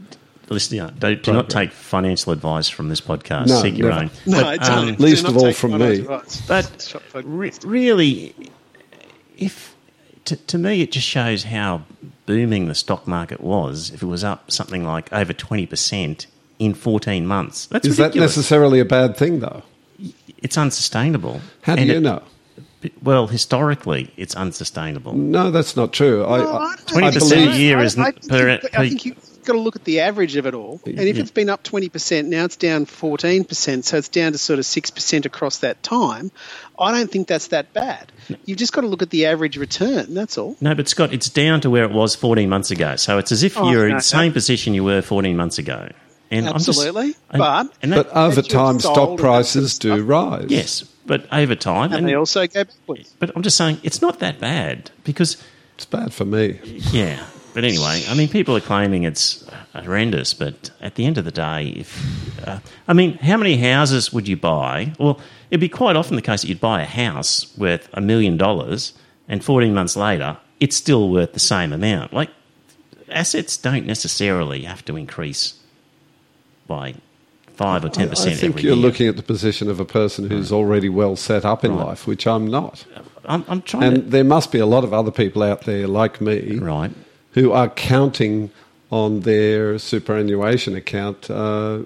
[0.49, 3.47] Listen, yeah, do, do not take financial advice from this podcast.
[3.47, 4.01] No, Seek your never.
[4.03, 4.11] own.
[4.27, 4.89] No, But, don't.
[4.89, 5.99] um, least of all from me.
[6.01, 6.41] advice.
[6.47, 8.35] But re- really,
[9.37, 9.75] if
[10.25, 11.83] to, to me, it just shows how
[12.26, 13.91] booming the stock market was.
[13.91, 16.28] If it was up something like over twenty percent
[16.59, 19.63] in fourteen months, that's Is that necessarily a bad thing, though?
[20.38, 21.41] it's unsustainable.
[21.63, 22.21] How do And you it- know?
[23.01, 25.13] Well, historically, it's unsustainable.
[25.15, 26.23] No, that's not true.
[26.23, 28.59] I, Well, I, I 20% I a believe year I- is I, n- think, per-
[28.73, 30.80] I think you've got to look at the average of it all.
[30.86, 31.21] And if Yeah.
[31.23, 35.26] it's been up 20%, now it's down 14%, so it's down to sort of 6%
[35.26, 36.32] across that time,
[36.80, 38.11] I don't think that's that bad.
[38.45, 40.55] You've just got to look at the average return, that's all.
[40.61, 42.95] No, but Scott, it's down to where it was 14 months ago.
[42.95, 44.34] So it's as if Oh, you're in the same no.
[44.34, 45.89] position you were 14 months ago.
[46.32, 47.09] And Absolutely.
[47.13, 50.01] Just, But- and that, but over time, stock prices do stuff.
[50.09, 50.45] rise.
[50.49, 53.13] yes, but over time, And and, they also go backwards.
[53.19, 55.38] but I'm just saying it's not that bad because
[55.76, 56.59] It's bad for me.
[56.91, 57.23] yeah.
[57.53, 61.32] But anyway, I mean, people are claiming it's horrendous, but at the end of the
[61.32, 64.93] day, if uh, I mean, how many houses would you buy?
[64.99, 65.19] Well,
[65.49, 68.93] it'd be quite often the case that you'd buy a house worth a million dollars,
[69.27, 72.13] and 14 months later, it's still worth the same amount.
[72.13, 72.29] Like
[73.09, 75.55] assets don't necessarily have to increase
[76.67, 76.95] by
[77.53, 78.33] five or ten percent.
[78.33, 78.81] I think you're year.
[78.81, 81.85] looking at the position of a person who's already well set up in Right.
[81.87, 82.85] life, which I'm not.
[83.25, 86.19] I'm, I'm trying And there must be a lot of other people out there like
[86.21, 86.91] me right.
[87.31, 88.51] who are counting
[88.91, 91.79] on their superannuation account uh,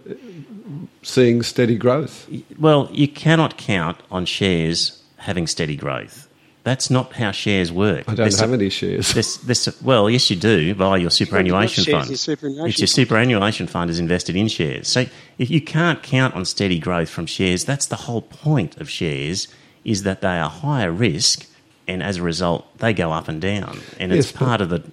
[1.02, 2.28] seeing steady growth.
[2.60, 6.28] Well, you cannot count on shares having steady growth.
[6.64, 8.02] That's not how shares work.
[8.02, 9.14] I don't There's have a- any shares.
[9.14, 12.10] This, this, well, yes, you do via your superannuation shares, fund.
[12.10, 14.88] your superannuation it's your superannuation fund is invested in shares.
[14.88, 15.06] So
[15.38, 19.48] if you can't count on steady growth from shares, that's the whole point of shares
[19.86, 21.48] is that they are higher risk,
[21.88, 24.70] and as a result, they go up and down, and it's Yes, but- part of
[24.70, 24.84] the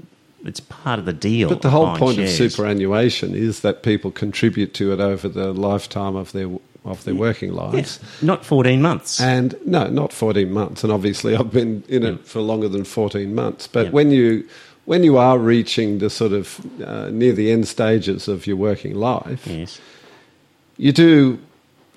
[0.48, 1.48] it's part of the deal.
[1.48, 2.40] But the whole point shares.
[2.40, 6.48] of superannuation is that people contribute to it over the lifetime of their
[6.84, 7.74] of their working lives.
[8.00, 9.20] yes, not fourteen months.
[9.20, 10.84] And no, not 14 months.
[10.84, 13.66] And obviously, I've been in it for longer than 14 months.
[13.66, 13.90] But Yeah.
[13.92, 14.44] when you
[14.84, 18.94] when you are reaching the sort of uh, near the end stages of your working
[18.94, 19.80] life, yes,
[20.76, 21.40] you do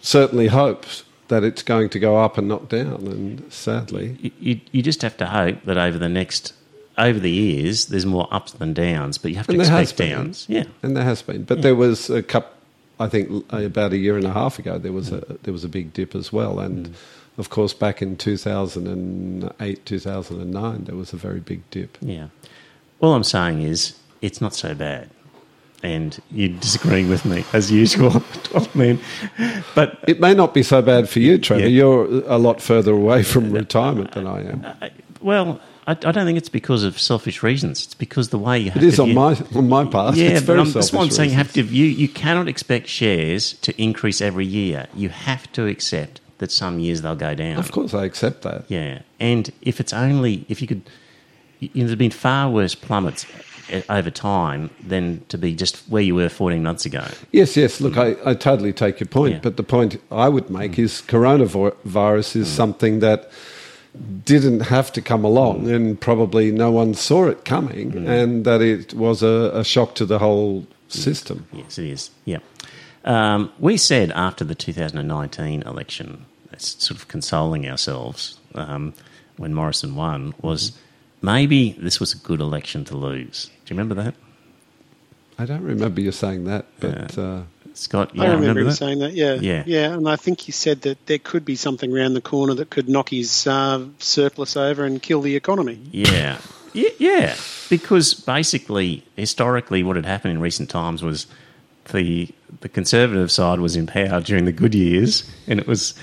[0.01, 0.85] certainly hope
[1.27, 3.05] that it's going to go up and not down.
[3.05, 6.53] And sadly, you, you, you just have to hope that over the next
[6.99, 10.45] over the years, there's more ups than downs, but you have to And expect downs.
[10.49, 12.51] Yeah, and there has been, but there was a couple.
[13.01, 15.69] I think about a year and a half ago, there was a there was a
[15.69, 16.93] big dip as well, and
[17.37, 21.97] of course, back in 2008, 2009, there was a very big dip.
[22.01, 22.27] yeah.
[23.01, 25.09] All I'm saying is it's not so bad,
[25.81, 28.21] and you're disagreeing with me as usual.
[28.55, 28.99] I mean,
[29.75, 31.61] but It may not be so bad for you, Trevor.
[31.61, 31.67] Yeah.
[31.67, 34.65] You're a lot further away from uh, retirement than I am.
[34.81, 34.91] I-
[35.21, 35.59] well,
[35.89, 37.83] I, I don't think it's because of selfish reasons.
[37.85, 40.15] It's because the way you have It is to on view- my on my part.
[40.15, 41.31] Yeah, it's but I'm, that's what I'm saying.
[41.31, 41.85] You have to view.
[41.85, 44.87] You cannot expect shares to increase every year.
[44.93, 47.57] You have to accept that some years they'll go down.
[47.57, 48.65] Of course, I accept that.
[48.69, 50.83] Yeah, and if it's only if you could,
[51.59, 53.25] you know, there's been far worse plummets
[53.73, 57.03] uh, over time than to be just where you were 14 months ago.
[57.31, 57.81] Yes, yes.
[57.81, 59.39] Look, I, I totally take your point, Yeah.
[59.43, 63.29] but the point I would make is coronavirus is something that
[64.23, 68.93] didn't have to come along, and probably no one saw it coming, and that it
[68.93, 71.47] was a, a shock to the whole system.
[71.51, 72.11] Yes, it is.
[72.25, 72.39] Yeah.
[73.05, 76.25] Um, we said after the 2019 election,
[76.57, 78.93] sort of consoling ourselves um,
[79.37, 80.77] when Morrison won, was
[81.21, 83.45] maybe this was a good election to lose.
[83.65, 84.15] Do you remember that?
[85.37, 87.43] I don't remember you saying that, but uh,
[87.79, 88.75] Scott, you I remember, remember him that?
[88.75, 89.35] saying that, yeah.
[89.35, 89.63] Yeah.
[89.65, 92.69] Yeah, and I think he said that there could be something around the corner that
[92.69, 95.79] could knock his uh, surplus over and kill the economy.
[95.91, 96.37] Yeah.
[96.73, 97.35] Yeah, yeah.
[97.69, 101.25] Because basically, historically, what had happened in recent times was
[101.91, 102.29] the
[102.61, 105.93] the conservative side was in power during the good years, and it was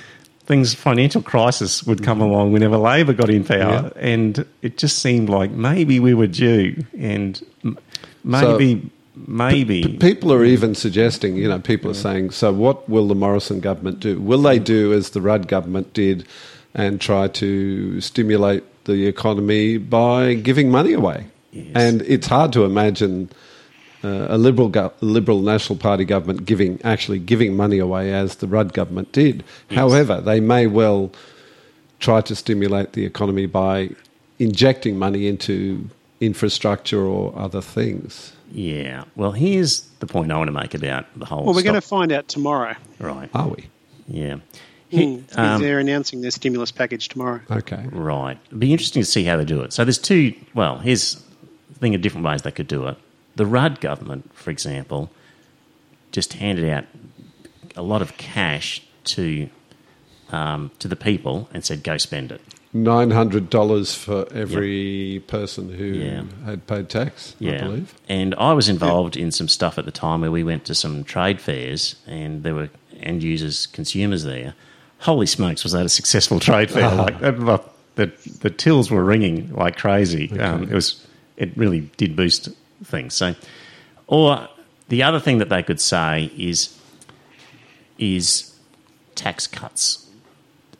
[0.47, 5.29] things financial crisis would come along whenever Labor got in power, and it just seemed
[5.29, 7.79] like maybe we were due, and m-
[8.25, 8.91] maybe
[9.27, 13.15] maybe P- people are even suggesting, you know, people are saying, so what will the
[13.15, 14.21] Morrison government do?
[14.21, 16.27] Will they do as the Rudd government did
[16.75, 21.27] and try to stimulate the economy by giving money away?
[21.53, 21.73] Yes.
[21.75, 23.31] And it's hard to imagine
[24.05, 28.47] uh, a liberal go- liberal National Party government giving actually giving money away as the
[28.47, 29.43] Rudd government did.
[29.71, 31.11] However, they may well
[31.99, 33.91] try to stimulate the economy by
[34.39, 35.89] injecting money into
[36.21, 38.33] infrastructure or other things.
[38.53, 39.05] Yeah.
[39.17, 41.45] Well, here's the point I want to make about the whole.
[41.45, 42.75] Well, we're going to find out tomorrow.
[42.99, 43.29] right.
[43.35, 43.67] Are we?
[44.09, 44.37] Yeah.
[44.89, 47.41] He- Mm, um, they're announcing their stimulus package tomorrow.
[47.51, 47.85] Okay.
[47.91, 48.39] Right.
[48.47, 49.73] It'd be interesting to see how they do it.
[49.73, 51.17] So there's two, well, here's
[51.73, 52.97] the thing of different ways they could do it.
[53.35, 55.11] The Rudd government, for example,
[56.13, 56.85] just handed out
[57.75, 59.49] a lot of cash to
[60.31, 62.41] um, to the people and said, go spend it.
[62.85, 66.23] Nine hundred dollars for every person who Yeah.
[66.45, 67.35] had paid tax.
[67.41, 67.95] I believe.
[68.09, 71.03] And I was involved in some stuff at the time where we went to some
[71.05, 72.69] trade fairs and there were
[73.01, 74.55] end users, consumers there.
[75.01, 76.95] Holy smokes, was that a successful trade fair?
[76.95, 77.63] Like the,
[77.95, 80.39] the, the tills were ringing like crazy.
[80.39, 81.07] Um, it was
[81.37, 82.49] it really did boost
[82.85, 83.15] things.
[83.15, 83.35] So,
[84.07, 84.49] or
[84.89, 86.79] the other thing that they could say is
[87.99, 88.55] is
[89.15, 90.09] tax cuts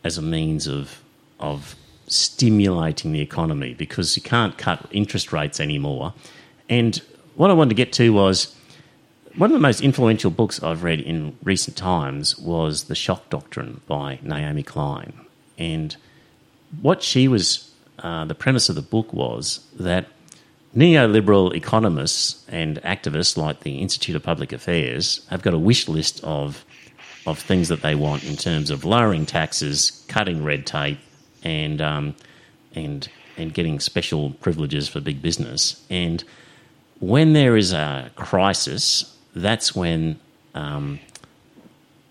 [0.05, 1.03] as a means of
[1.41, 1.75] of
[2.07, 6.15] stimulating the economy because you can't cut interest rates anymore.
[6.69, 7.01] And
[7.35, 8.55] what I wanted to get to was
[9.37, 13.81] one of the most influential books I've read in recent times was The Shock Doctrine
[13.87, 15.13] by Naomi Klein.
[15.59, 15.97] And
[16.81, 20.07] what she was, uh, the premise of the book was that
[20.75, 26.23] neoliberal economists and activists like the Institute of Public Affairs have got a wish list
[26.23, 26.65] of
[27.27, 30.99] of things that they want in terms of lowering taxes, cutting red tape,
[31.47, 32.15] and um,
[32.75, 35.85] and and getting special privileges for big business.
[35.89, 36.25] And
[36.99, 40.19] when there is a crisis, that's when
[40.55, 40.99] um,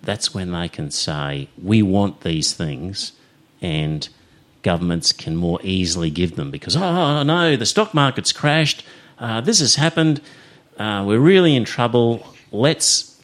[0.01, 3.11] that's when they can say we want these things,
[3.61, 4.07] and
[4.63, 8.85] governments can more easily give them because oh no, the stock market's crashed,
[9.19, 10.21] uh, this has happened,
[10.77, 12.25] uh, we're really in trouble.
[12.51, 13.21] Let's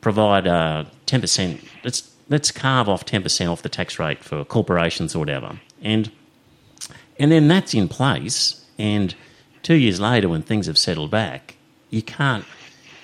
[0.00, 1.60] provide uh, ten percent.
[2.32, 6.10] Let's carve off ten percent off the tax rate for corporations or whatever, and
[7.18, 8.64] and then that's in place.
[8.78, 9.14] And
[9.62, 11.56] two years later, when things have settled back,
[11.90, 12.44] you can't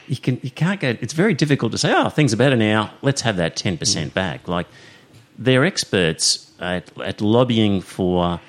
[0.09, 0.97] you can you can't go.
[1.01, 2.91] It's very difficult to say, oh, things are better now.
[3.03, 4.49] Let's have that ten percent back.
[4.49, 4.67] Like
[5.39, 8.41] they're experts at, at lobbying for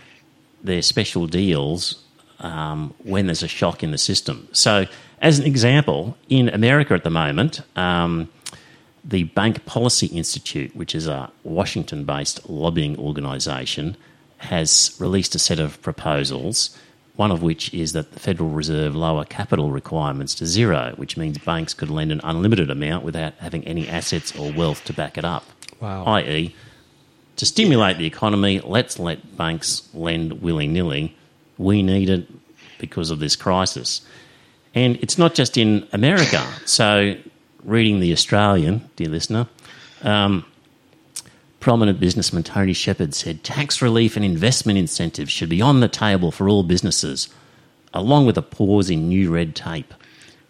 [0.64, 2.04] their special deals
[2.40, 4.48] um, when there's a shock in the system.
[4.52, 4.86] So,
[5.22, 8.30] as an example, in America at the moment, um,
[9.04, 13.98] the Bank Policy Institute, which is a Washington based lobbying organisation,
[14.38, 16.78] has released a set of proposals.
[17.16, 21.38] One of which is that the Federal Reserve lower capital requirements to zero, which means
[21.38, 25.26] banks could lend an unlimited amount without having any assets or wealth to back it
[25.26, 25.44] up.
[25.82, 26.06] Wow.
[26.06, 26.56] I.e.,
[27.36, 31.16] to stimulate the economy, let's let banks lend willy nilly.
[31.58, 32.28] We need it
[32.80, 34.02] because of this crisis.
[34.76, 36.46] And it's not just in America.
[36.66, 37.16] So,
[37.70, 39.48] reading The Australian, dear listener,
[40.02, 40.44] um,
[41.60, 46.32] prominent businessman Tony Shepherd said tax relief and investment incentives should be on the table
[46.32, 47.30] for all businesses,
[47.94, 49.94] along with a pause in new red tape.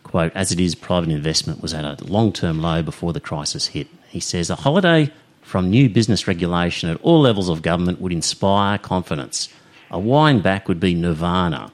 [0.04, 3.68] Quote, as it is, private investment was at a long term low before the crisis
[3.68, 3.88] hit.
[4.08, 5.12] He says a holiday
[5.42, 9.50] from new business regulation at all levels of government would inspire confidence.
[9.92, 11.74] A wind back would be nirvana.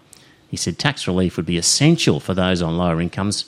[0.49, 3.45] He said tax relief would be essential for those on lower incomes.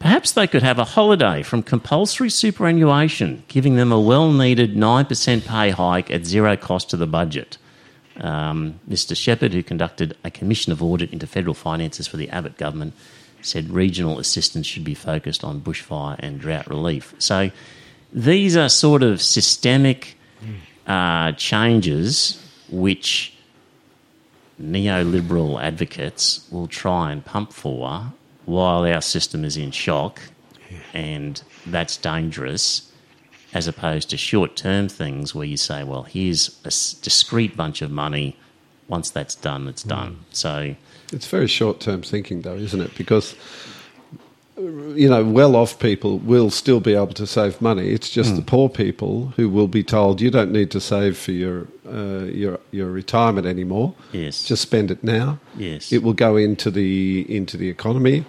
[0.00, 5.46] Perhaps they could have a holiday from compulsory superannuation, giving them a well needed 9%
[5.46, 7.58] pay hike at zero cost to the budget.
[8.16, 9.14] Um, Mr.
[9.14, 12.94] Shepherd, who conducted a commission of audit into federal finances for the Abbott government,
[13.42, 17.14] said regional assistance should be focused on bushfire and drought relief.
[17.18, 17.50] So
[18.12, 20.16] these are sort of systemic
[20.86, 23.34] uh, changes which
[24.60, 28.12] neoliberal advocates will try and pump for
[28.44, 30.20] while our system is in shock,
[30.92, 32.86] and that's dangerous.
[33.52, 36.70] As opposed to short term things where you say, well, here's a
[37.02, 38.36] discrete bunch of money.
[38.86, 39.88] Once that's done, it's hmm.
[39.88, 40.24] done.
[40.30, 40.76] So,
[41.12, 42.96] It's very short term thinking, though, isn't it?
[42.96, 43.34] Because
[44.94, 47.90] you know, well off people will still be able to save money.
[47.90, 51.32] It's just the poor people who will be told you don't need to save for
[51.32, 53.94] your uh, your your retirement anymore.
[54.12, 54.44] Yes.
[54.44, 55.38] just spend it now.
[55.56, 55.92] Yes.
[55.92, 58.24] it will go into the into the economy,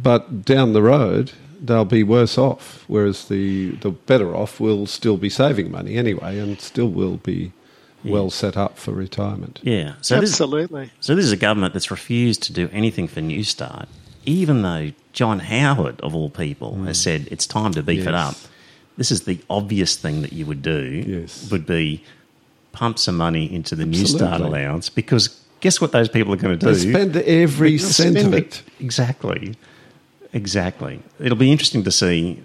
[0.00, 2.84] but down the road they'll be worse off.
[2.88, 7.52] Whereas the the better off will still be saving money anyway, and still will be
[8.04, 9.60] well set up for retirement.
[9.62, 9.94] yeah.
[10.00, 10.90] So this, Absolutely.
[11.00, 13.88] So this is a government that's refused to do anything for New Start,
[14.24, 17.02] even though John Howard, of all people, has mm.
[17.02, 18.36] said it's time to beef it up.
[18.96, 21.04] This is the obvious thing that you would do.
[21.06, 21.50] Yes.
[21.50, 22.04] Would be
[22.72, 26.58] pump some money into the New Start allowance because guess what those people are going
[26.58, 26.74] to do?
[26.74, 28.62] They spend every cent of it.
[28.80, 29.54] Exactly.
[30.32, 31.00] Exactly.
[31.20, 32.42] It'll be interesting to see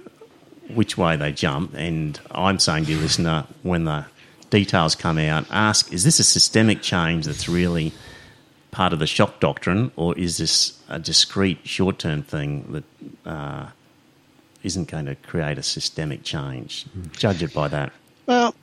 [0.73, 1.73] which way they jump.
[1.75, 4.05] And I'm saying to you, listener, when the
[4.49, 7.93] details come out, ask is this a systemic change that's really
[8.77, 12.83] part of the shock doctrine, or is this a discrete short term thing that
[13.27, 13.65] uh,
[14.61, 16.85] isn't going to create a systemic change?
[17.13, 17.91] Judge it by that.
[18.27, 18.53] Well,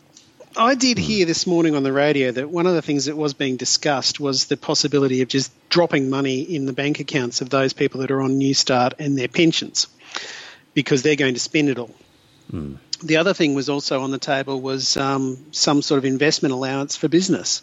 [0.57, 3.35] I did hear this morning on the radio that one of the things that was
[3.35, 7.73] being discussed was the possibility of just dropping money in the bank accounts of those
[7.73, 9.89] people that are on New Start and their pensions
[10.75, 11.91] because they're going to spend it all.
[13.03, 16.95] The other thing was also on the table was um, some sort of investment allowance
[16.95, 17.63] for business,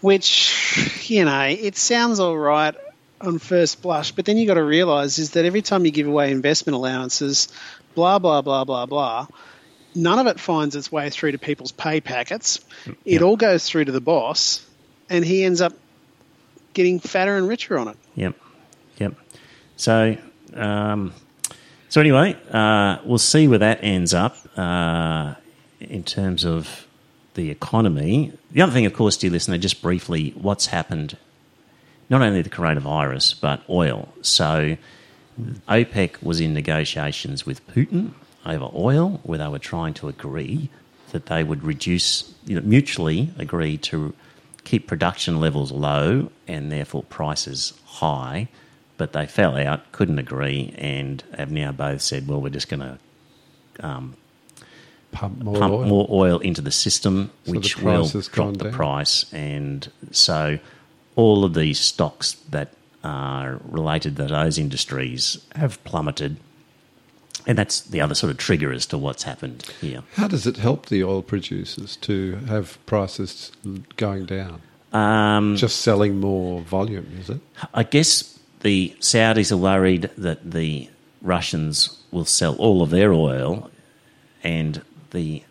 [0.00, 2.74] which, you know, it sounds all right
[3.20, 6.06] on first blush, but then you got to realise is that every time you give
[6.06, 7.48] away investment allowances,
[7.94, 9.26] blah, blah, blah, blah, blah,
[9.94, 12.60] none of it finds its way through to people's pay packets.
[13.04, 14.66] It all goes through to the boss,
[15.08, 15.74] and he ends up
[16.72, 17.96] getting fatter and richer on it.
[18.14, 18.36] Yep,
[18.98, 19.14] yep.
[19.76, 20.16] So,
[20.54, 21.12] um,
[21.88, 25.34] so anyway, uh, we'll see where that ends up uh,
[25.80, 26.86] in terms of
[27.34, 28.32] the economy.
[28.50, 31.16] The other thing, of course, dear listener, just briefly, what's happened?
[32.08, 34.08] Not only the coronavirus, but oil.
[34.22, 34.76] So,
[35.68, 38.12] OPEC was in negotiations with Putin
[38.44, 40.70] over oil, where they were trying to agree
[41.12, 44.14] that they would reduce, you know, mutually agree to
[44.64, 48.48] keep production levels low and therefore prices high.
[48.96, 52.80] But they fell out, couldn't agree, and have now both said, well, we're just going
[52.80, 52.98] to
[53.86, 54.16] um,
[55.12, 55.84] Pump more pump oil.
[55.86, 58.72] more oil into the system, So which price will drop the down.
[58.72, 59.32] price.
[59.32, 60.58] And so
[61.16, 66.36] all of these stocks that are related to those industries have plummeted.
[67.46, 70.02] And that's the other sort of trigger as to what's happened here.
[70.14, 73.50] How does it help the oil producers to have prices
[73.96, 74.60] going down?
[74.92, 77.40] Um, Just selling more volume, is it?
[77.72, 80.88] I guess the Saudis are worried that the
[81.22, 83.70] Russians will sell all of their oil
[84.44, 85.42] and the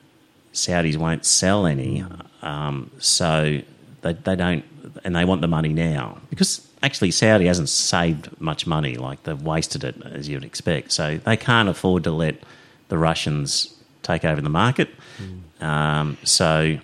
[0.53, 2.03] Saudis won't sell any.
[2.41, 3.61] Um, so
[4.01, 4.63] they, they don't,
[5.03, 6.17] and they want the money now.
[6.29, 10.91] Because actually, Saudi hasn't saved much money, like they've wasted it, as you'd expect.
[10.91, 12.35] So they can't afford to let
[12.87, 14.89] the Russians take over the market.
[15.61, 16.77] Um, so,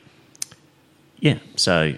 [1.20, 1.96] yeah, so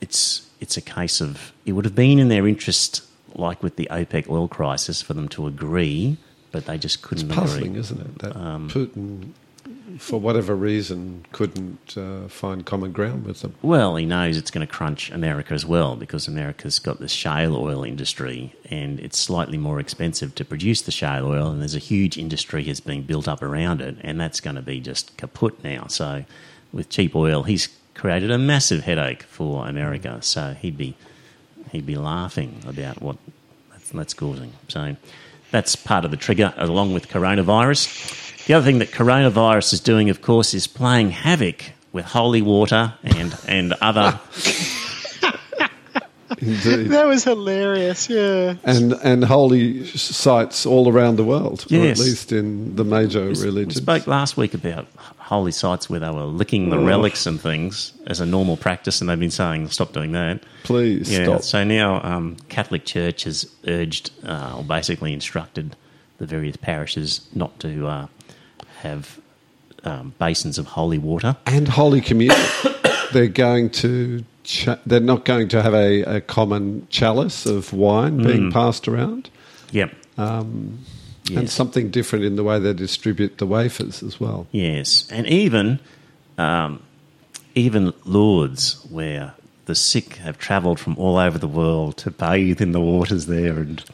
[0.00, 3.02] it's it's a case of it would have been in their interest,
[3.34, 6.16] like with the OPEC oil crisis, for them to agree,
[6.52, 7.80] but they just couldn't It's Puzzling, agree.
[7.80, 8.18] isn't it?
[8.20, 9.32] That Um, Putin,
[9.98, 13.54] for whatever reason, couldn't uh, find common ground with them.
[13.62, 17.56] Well, he knows it's going to crunch America as well because America's got this shale
[17.56, 21.78] oil industry and it's slightly more expensive to produce the shale oil, and there's a
[21.80, 25.62] huge industry that's being built up around it, and that's going to be just kaput
[25.64, 25.86] now.
[25.88, 26.24] So,
[26.72, 30.18] with cheap oil, he's created a massive headache for America.
[30.22, 30.94] So he'd be
[31.72, 33.16] he'd be laughing about what
[33.72, 34.52] that's, that's causing.
[34.68, 34.96] So
[35.50, 38.46] that's part of the trigger, along with coronavirus.
[38.46, 42.94] The other thing that coronavirus is doing, of course, is playing havoc with holy water
[43.02, 44.18] and and other.
[46.40, 46.88] Indeed.
[46.88, 48.54] That was hilarious, yeah.
[48.64, 53.40] and and holy sites all around the world, or at least in the major We
[53.42, 53.76] religions.
[53.76, 54.86] spoke last week about
[55.18, 59.08] holy sites where they were licking the relics and things as a normal practice, and
[59.10, 60.42] they've been saying stop doing that.
[60.64, 61.24] Please Yeah.
[61.24, 61.42] stop.
[61.42, 65.76] So now um, Catholic Church has urged, uh, or basically instructed,
[66.18, 68.06] the various parishes not to uh,
[68.80, 69.20] have
[69.84, 71.36] um, basins of holy water.
[71.46, 72.38] and holy communion.
[73.12, 74.24] they're going to.
[74.86, 78.26] They're not going to have a, a common chalice of wine Mm.
[78.26, 79.28] being passed around,
[79.72, 79.92] Yep.
[80.16, 80.78] and
[81.28, 81.52] Yes.
[81.52, 84.46] something different in the way they distribute the wafers as well.
[84.50, 85.78] Yes, and even
[86.38, 86.82] um,
[87.54, 89.34] even Lourdes, where
[89.66, 93.58] the sick have travelled from all over the world to bathe in the waters there
[93.58, 93.84] and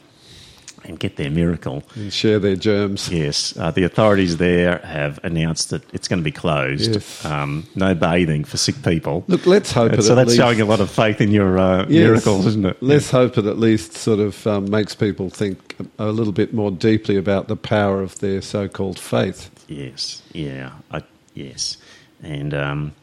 [0.87, 1.83] and get their miracle.
[1.95, 3.09] And share their germs.
[3.09, 6.93] Yes, uh, the authorities there have announced that it's going to be closed.
[6.93, 7.25] Yes.
[7.25, 9.23] Um, no bathing for sick people.
[9.27, 11.31] Look, let's hope And it so at that's least, showing a lot of faith in
[11.31, 11.89] your uh, Yes.
[11.89, 12.77] miracles, isn't it?
[12.81, 16.71] Let's hope it at least sort of um, makes people think a little bit more
[16.71, 19.49] deeply about the power of their so-called faith.
[19.67, 21.01] Yes, yeah, I,
[21.33, 21.77] yes,
[22.23, 22.93] and um,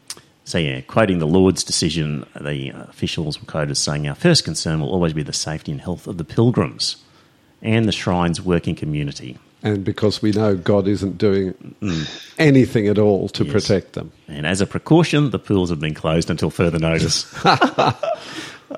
[0.43, 4.79] so yeah, quoting the Lourdes decision, the officials were quoted as saying, "Our first concern
[4.81, 6.97] will always be the safety and health of the pilgrims
[7.65, 11.55] and the shrine's working community." And because we know God isn't doing
[12.37, 13.51] anything at all to Yes.
[13.53, 14.11] protect them.
[14.27, 17.25] And as a precaution, the pools have been closed until further notice.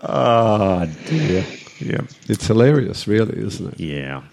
[0.04, 1.46] oh dear,
[1.80, 3.80] yeah, It's hilarious, really, isn't it?
[3.80, 4.24] yeah.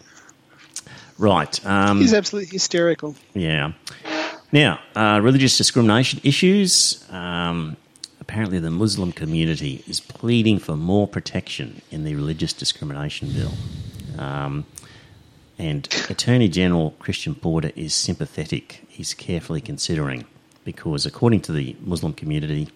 [1.18, 1.64] Right.
[1.66, 3.14] Um, He's absolutely hysterical.
[3.34, 3.72] Yeah.
[4.52, 7.04] Now, uh, religious discrimination issues.
[7.10, 7.76] Um,
[8.20, 13.52] apparently, the Muslim community is pleading for more protection in the religious discrimination bill.
[14.18, 14.66] Um,
[15.58, 18.84] and Attorney General Christian Porter is sympathetic.
[18.88, 20.24] He's carefully considering
[20.64, 22.68] because, according to the Muslim community,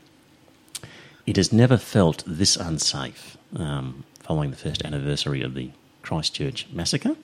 [1.26, 5.70] it has never felt this unsafe um, following the first anniversary of the
[6.03, 7.16] Christchurch massacre.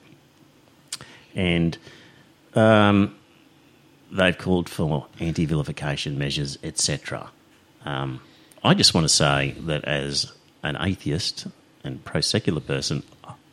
[1.33, 1.77] And
[2.53, 3.15] um,
[4.11, 7.29] they've called for anti vilification measures, etc.
[7.85, 8.21] Um,
[8.63, 10.31] I just want to say that as
[10.63, 11.47] an atheist
[11.83, 13.03] and pro secular person,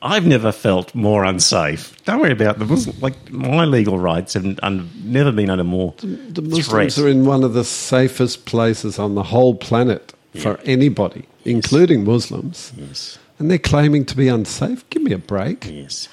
[0.04, 1.94] I've never felt more unsafe.
[2.04, 2.96] Don't worry about the Muslim.
[3.00, 6.98] Like my legal rights have un, never been under more The Muslims threat.
[6.98, 12.72] are in one of the safest places on the whole planet for anybody, including Muslims,
[12.76, 14.88] Yes, and they're claiming to be unsafe.
[14.90, 15.66] Give me a break.
[15.70, 16.08] yes.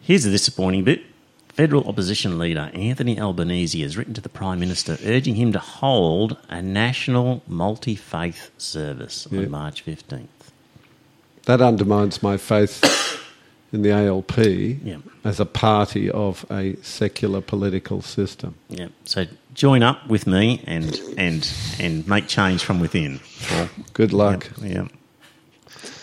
[0.00, 1.02] Here's the disappointing bit.
[1.50, 6.36] Federal opposition leader Anthony Albanese has written to the Prime Minister urging him to hold
[6.48, 9.40] a national multi faith service Yeah.
[9.42, 10.26] on March 15th.
[11.44, 12.80] That undermines my faith
[13.72, 14.36] in the ALP
[14.84, 14.96] Yeah.
[15.24, 18.54] as a party of a secular political system.
[18.68, 18.88] Yeah.
[19.04, 21.50] So join up with me and and
[21.80, 23.20] and make change from within.
[23.48, 23.68] Paul.
[23.94, 24.50] Good luck.
[24.62, 24.88] Yeah.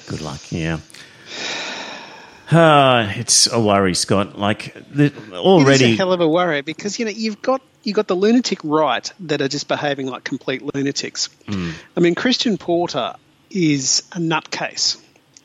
[0.07, 0.41] Good luck.
[0.51, 0.80] Yeah.
[2.51, 4.38] Uh, it's a worry, Scott.
[4.39, 5.95] Like the, It is a already.
[5.95, 9.11] hell of a worry because you know you've got you have got the lunatic right
[9.22, 11.30] that are just behaving like complete lunatics.
[11.47, 13.13] I mean, Christian Porter
[13.51, 14.97] is a nutcase.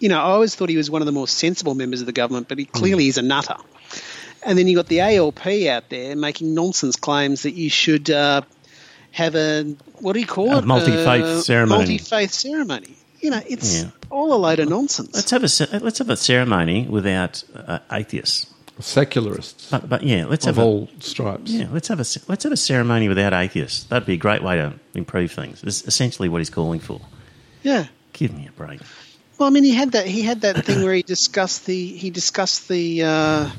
[0.04, 2.12] You know, I always thought he was one of the more sensible members of the
[2.12, 3.56] government, but he clearly is a nutter.
[4.42, 8.42] And then you got the ALP out there making nonsense claims that you should uh,
[9.12, 9.62] have a
[10.00, 10.64] what do you call A it?
[10.66, 11.78] multi-faith Uh, ceremony.
[11.78, 12.94] Multi-faith ceremony.
[13.20, 13.90] You know, it's Yeah.
[14.10, 15.14] all a load of nonsense.
[15.14, 18.46] let's have a let's have a ceremony without uh, atheists.
[18.80, 21.50] Secularists But, but yeah, let's of have a, all stripes.
[21.50, 23.84] yeah, let's have a let's have a ceremony without atheists.
[23.84, 25.62] That'd be a great way to improve things.
[25.64, 27.00] It's essentially what he's calling for.
[27.62, 27.86] yeah.
[28.12, 28.80] Give me a break.
[29.38, 30.06] Well, I mean, he had that.
[30.06, 31.86] He had that thing where he discussed the.
[31.86, 33.02] He discussed the.
[33.02, 33.50] Uh,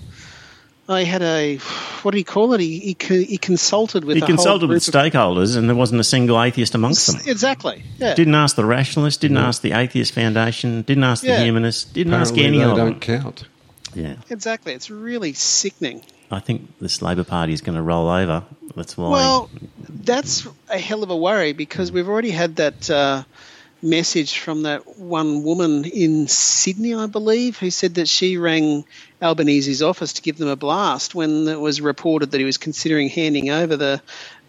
[0.88, 1.58] I had a.
[2.04, 2.60] What do you call it?
[2.62, 4.16] He he, he consulted with.
[4.16, 7.08] He a whole consulted with group of- stakeholders, and there wasn't a single atheist amongst
[7.08, 7.22] them.
[7.26, 7.84] Exactly.
[7.98, 8.14] Yeah.
[8.14, 11.44] Didn't ask the rationalists, didn't ask the atheist foundation, didn't ask the Yeah.
[11.44, 13.44] humanists, didn't Apparently ask any they of don't count.
[13.94, 14.74] Yeah, exactly.
[14.74, 16.02] It's really sickening.
[16.30, 18.44] I think this Labor Party is going to roll over.
[18.76, 19.10] That's why.
[19.10, 19.50] Well,
[19.90, 23.24] that's a hell of a worry because we've already had that uh,
[23.82, 28.86] message from that one woman in Sydney, I believe, who said that she rang
[29.22, 33.10] Albanese's office to give them a blast when it was reported that he was considering
[33.10, 34.02] handing over the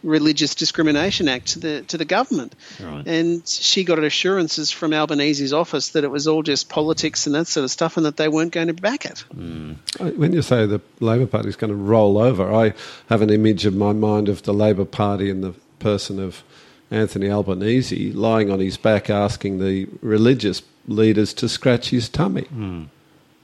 [0.03, 2.55] Religious Discrimination Act to the to the government.
[2.81, 3.07] Right.
[3.07, 7.47] And she got assurances from Albanese's office that it was all just politics and that
[7.47, 9.21] sort of stuff, and that they weren't going to back it.
[9.33, 9.75] Hmm.
[9.99, 12.75] Uh, when you say the Labor Party is going to roll over, I
[13.09, 16.43] have an image in my mind of the Labor Party and the person of
[16.91, 22.43] Anthony Albanese lying on his back asking the religious leaders to scratch his tummy.
[22.43, 22.85] Hmm.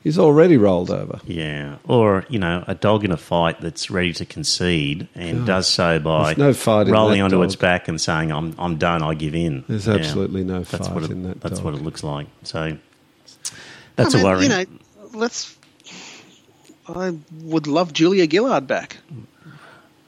[0.05, 1.21] He's already rolled over.
[1.27, 5.69] yeah, or you know, a dog in a fight that's ready to concede and does
[5.69, 7.45] so by There's no fight rolling onto dog.
[7.45, 9.01] its back and saying, "I'm I'm done.
[9.03, 9.95] I give in." There's Yeah.
[9.95, 11.65] absolutely no That's fight what it, in that That's dog.
[11.67, 12.27] what it looks like.
[12.43, 12.77] So
[13.95, 14.43] that's I a mean, worry.
[14.43, 14.65] You know,
[15.15, 15.57] let's.
[16.89, 17.15] I
[17.45, 18.97] would love Julia Gillard back.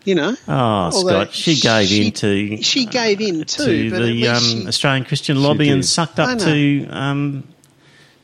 [0.05, 0.37] You know.
[0.47, 4.03] Oh, Although Scott, she gave she- in to she gave in uh, too, to but
[4.03, 7.45] the um, she- Australian Christian lobby and sucked up to um,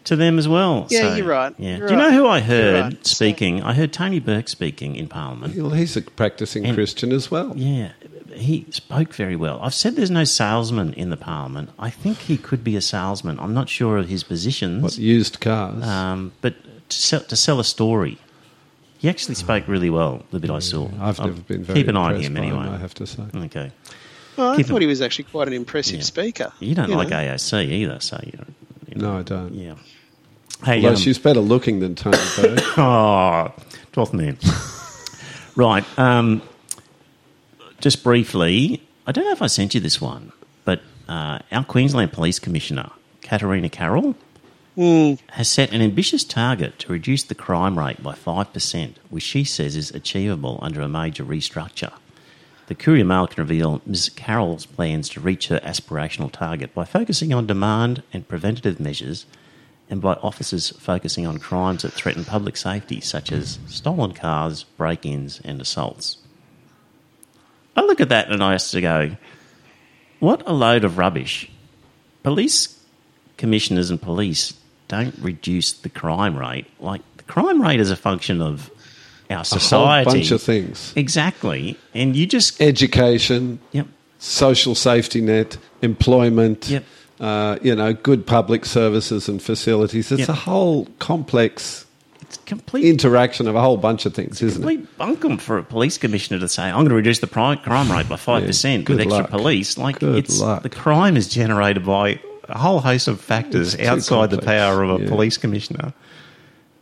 [0.04, 0.86] to them as well.
[0.90, 1.54] Yeah, So, you're right.
[1.58, 1.76] Yeah.
[1.78, 3.06] You're Do you know who I heard right.
[3.06, 3.62] So- speaking?
[3.62, 5.56] I heard Tony Burke speaking in Parliament.
[5.56, 7.52] Well, he's a practicing And- Christian as well.
[7.56, 7.92] Yeah,
[8.34, 9.58] he spoke very well.
[9.62, 11.70] I've said there's no salesman in the Parliament.
[11.78, 13.38] I think he could be a salesman.
[13.40, 15.82] I'm not sure of his positions, What, used cars?
[15.84, 16.54] um, but
[16.90, 18.18] to sell, to sell a story.
[19.00, 20.88] He actually spoke really well, the bit I saw.
[21.00, 22.74] I've I'll never been very Keep an eye on impressed him by anyway.
[22.74, 23.22] I have to say.
[23.34, 23.72] Okay.
[24.36, 26.02] Well, I keep thought him- he was actually quite an impressive Yeah.
[26.02, 26.52] speaker.
[26.60, 27.16] You don't You like know.
[27.16, 28.38] AOC either, so you,
[28.88, 29.54] you know, No, I don't.
[29.54, 29.74] Yeah.
[30.64, 32.78] Hey, Although um, she's better looking than Tony Burke.
[32.78, 33.52] Oh,
[33.94, 34.36] 12th man.
[35.56, 35.84] right.
[35.98, 36.42] Um,
[37.80, 40.32] just briefly, I don't know if I sent you this one,
[40.66, 42.90] but uh, our Queensland Police Commissioner,
[43.22, 44.14] Katarina Carroll,
[44.76, 45.18] Mm.
[45.30, 49.74] has set an ambitious target to reduce the crime rate by 5%, which she says
[49.74, 51.92] is achievable under a major restructure.
[52.68, 54.10] The Courier Mail can reveal Ms.
[54.10, 59.26] Carroll's plans to reach her aspirational target by focusing on demand and preventative measures
[59.90, 65.04] and by officers focusing on crimes that threaten public safety, such as stolen cars, break
[65.04, 66.18] ins, and assaults.
[67.74, 69.16] I look at that and I used to go,
[70.20, 71.50] what a load of rubbish.
[72.22, 72.80] Police
[73.36, 74.52] commissioners and police
[74.90, 76.66] don't reduce the crime rate.
[76.80, 78.70] Like, the crime rate is a function of
[79.30, 80.02] our society.
[80.02, 80.92] a whole bunch of things.
[80.96, 81.78] Exactly.
[81.94, 82.60] And you just.
[82.60, 83.86] Education, Yep.
[84.18, 86.84] social safety net, employment, Yep.
[87.20, 90.10] uh, you know, good public services and facilities.
[90.10, 90.28] It's Yep.
[90.28, 91.86] a whole complex
[92.22, 92.84] It's complete.
[92.84, 94.66] interaction of a whole bunch of things, isn't it?
[94.66, 98.08] complete bunkum for a police commissioner to say, "I'm going to reduce the crime rate
[98.08, 99.30] by five percent with extra luck.
[99.30, 100.62] police." Like Good it's luck.
[100.64, 102.18] the crime is generated by
[102.50, 105.08] a whole host of factors It's outside the power of a Yeah.
[105.08, 105.92] police commissioner.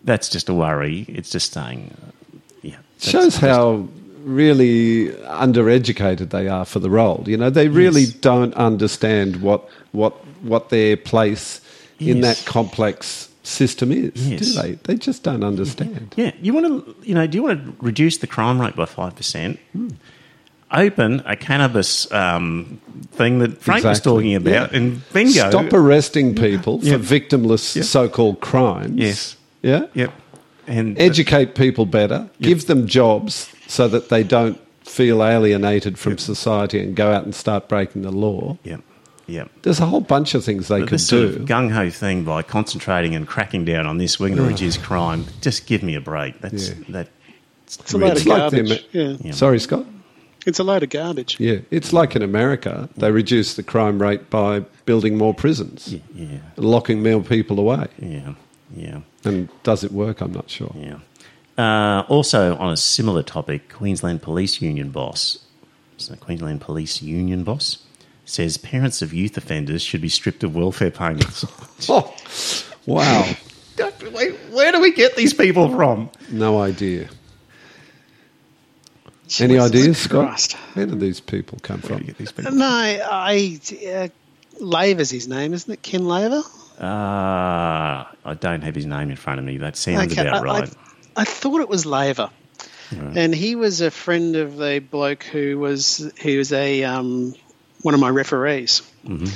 [0.05, 1.05] That's just a worry.
[1.09, 3.89] It's just saying, uh, yeah, Shows just- how
[4.25, 7.25] really undereducated they are for the role.
[7.27, 8.13] You know, they really Yes.
[8.13, 11.61] don't understand what what what their place
[11.99, 14.41] in that complex system is, Yes.
[14.41, 14.79] do they?
[14.85, 16.15] They just don't understand.
[16.17, 18.85] Yeah, you want to, you know, do you want to reduce the crime rate by
[18.87, 19.59] five percent?
[20.71, 22.79] Open a cannabis um,
[23.13, 24.79] thing that Frank was talking about, Yeah.
[24.79, 25.49] and bingo.
[25.49, 26.99] Stop arresting people Yeah.
[26.99, 27.83] for victimless Yeah.
[27.85, 28.99] so-called crimes.
[29.01, 29.37] Yes.
[29.63, 29.87] Yeah.
[29.95, 30.13] Yep.
[30.67, 32.29] And Educate people better.
[32.43, 37.35] Give them jobs so that they don't feel alienated from society and go out and
[37.35, 38.59] start breaking the law.
[38.65, 38.83] Yep.
[39.27, 39.51] Yep.
[39.63, 41.37] There's a whole bunch of things they could this sort do.
[41.41, 44.77] of gung ho thing by concentrating and cracking down on this, we're going to reduce
[44.77, 45.25] crime.
[45.41, 46.41] Just give me a break.
[46.43, 46.75] That's Yeah.
[46.91, 47.09] that.
[47.67, 48.85] It's a load It's of like the garbage.
[48.95, 49.33] Amer- yeah.
[49.33, 49.85] Sorry, Scott.
[50.49, 51.37] It's a load of garbage.
[51.39, 52.89] Yeah, it's like in America.
[52.97, 56.39] They reduce the crime rate by building more prisons, Yeah.
[56.57, 57.87] locking more people away.
[57.99, 58.33] Yeah.
[58.75, 59.01] Yeah.
[59.25, 60.21] And does it work?
[60.23, 60.75] I'm not sure.
[60.77, 60.99] Yeah.
[61.59, 65.39] Uh, also, on a similar topic, Queensland Police Union boss,
[65.99, 67.79] so Queensland Police Union boss,
[68.25, 71.45] says parents of youth offenders should be stripped of welfare payments.
[71.91, 72.15] Oh,
[72.87, 73.25] wow.
[74.13, 76.11] Wait, where do we get these people from?
[76.31, 77.09] No idea.
[79.41, 80.53] Any Jesus ideas, Scott?
[80.75, 82.07] Where do these people come Where from?
[82.07, 82.53] get these people?
[82.53, 83.61] No, I.
[83.87, 84.09] Uh,
[84.61, 85.83] Laver's his name, isn't it?
[85.83, 86.43] Ken Laver?
[86.81, 89.59] Uh, I don't have his name in front of me.
[89.59, 90.75] That sounds about I, right.
[91.17, 92.31] I, I thought it was Laver.
[92.91, 97.35] And he was a friend of the bloke who was who was a um,
[97.83, 98.83] one of my referees.
[99.05, 99.27] Mm-hmm.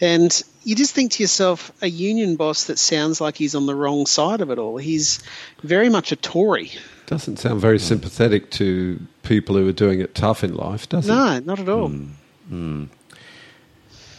[0.00, 3.74] And you just think to yourself, a union boss that sounds like he's on the
[3.74, 4.76] wrong side of it all.
[4.76, 5.22] He's
[5.62, 6.72] very much a Tory.
[7.06, 11.12] Doesn't sound very sympathetic to people who are doing it tough in life, does it?
[11.12, 11.92] No, not at all.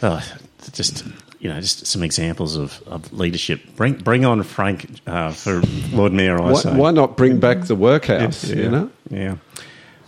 [0.03, 0.23] Oh,
[0.71, 1.03] just
[1.39, 3.61] you know, just some examples of, of leadership.
[3.75, 5.61] Bring bring on Frank uh, for
[5.91, 6.39] Lord Mayor.
[6.39, 6.75] I Why, say.
[6.75, 8.43] why not bring back the workhouse?
[8.43, 9.35] Yeah, You know, Yeah.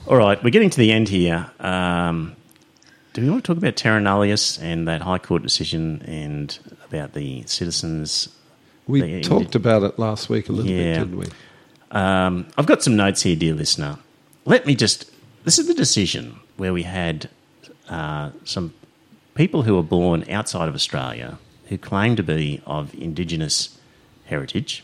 [0.07, 1.51] All right, we're getting to the end here.
[1.59, 2.36] Um,
[3.13, 6.57] do we want to talk about Terra Nullius and that High Court decision and
[6.88, 8.30] about the citizens?
[8.88, 10.93] we the- talked about it last week a little Yeah.
[10.93, 11.25] bit, didn't we?
[11.92, 13.98] Um, I've got some notes here, dear listener.
[14.46, 15.10] Let me just.
[15.44, 17.30] This is the decision where we had
[17.88, 18.74] uh, some
[19.36, 23.78] people who were born outside of Australia who claimed to be of Indigenous
[24.26, 24.84] heritage,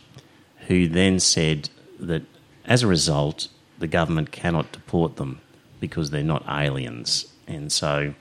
[0.68, 2.22] who then said that
[2.64, 3.48] as a result,
[3.80, 5.42] the government cannot deport them
[5.80, 7.26] because they're not aliens.
[7.48, 8.14] And so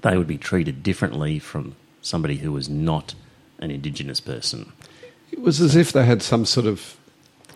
[0.00, 3.14] they would be treated differently from somebody who was not
[3.58, 4.72] an Indigenous person.
[5.30, 6.96] It was as if they had some sort of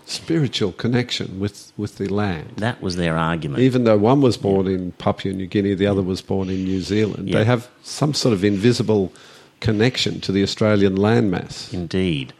[0.08, 2.52] spiritual connection with, with the land.
[2.56, 3.60] That was their argument.
[3.62, 6.80] Even though one was born in Papua New Guinea, the other was born in New
[6.80, 7.38] Zealand, Yeah.
[7.38, 9.12] they have some sort of invisible
[9.60, 11.72] connection to the Australian landmass.
[11.74, 12.32] Indeed.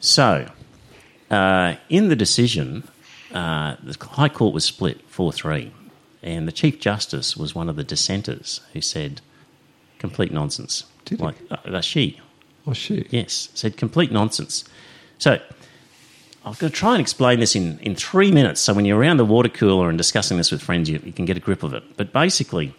[0.00, 0.50] So,
[1.30, 2.84] uh, in the decision,
[3.32, 5.72] uh, the High Court was split 4 3,
[6.22, 9.22] and the Chief Justice was one of the dissenters who said,
[9.98, 10.84] complete nonsense.
[11.06, 12.20] Did like, uh, uh, she,
[12.66, 13.06] Oh, shit.
[13.10, 14.64] yes, said complete nonsense.
[15.18, 15.38] So,
[16.44, 18.60] I'm going to try and explain this in, in three minutes.
[18.60, 21.24] So, when you're around the water cooler and discussing this with friends, you, you can
[21.24, 21.82] get a grip of it.
[21.96, 22.74] But basically,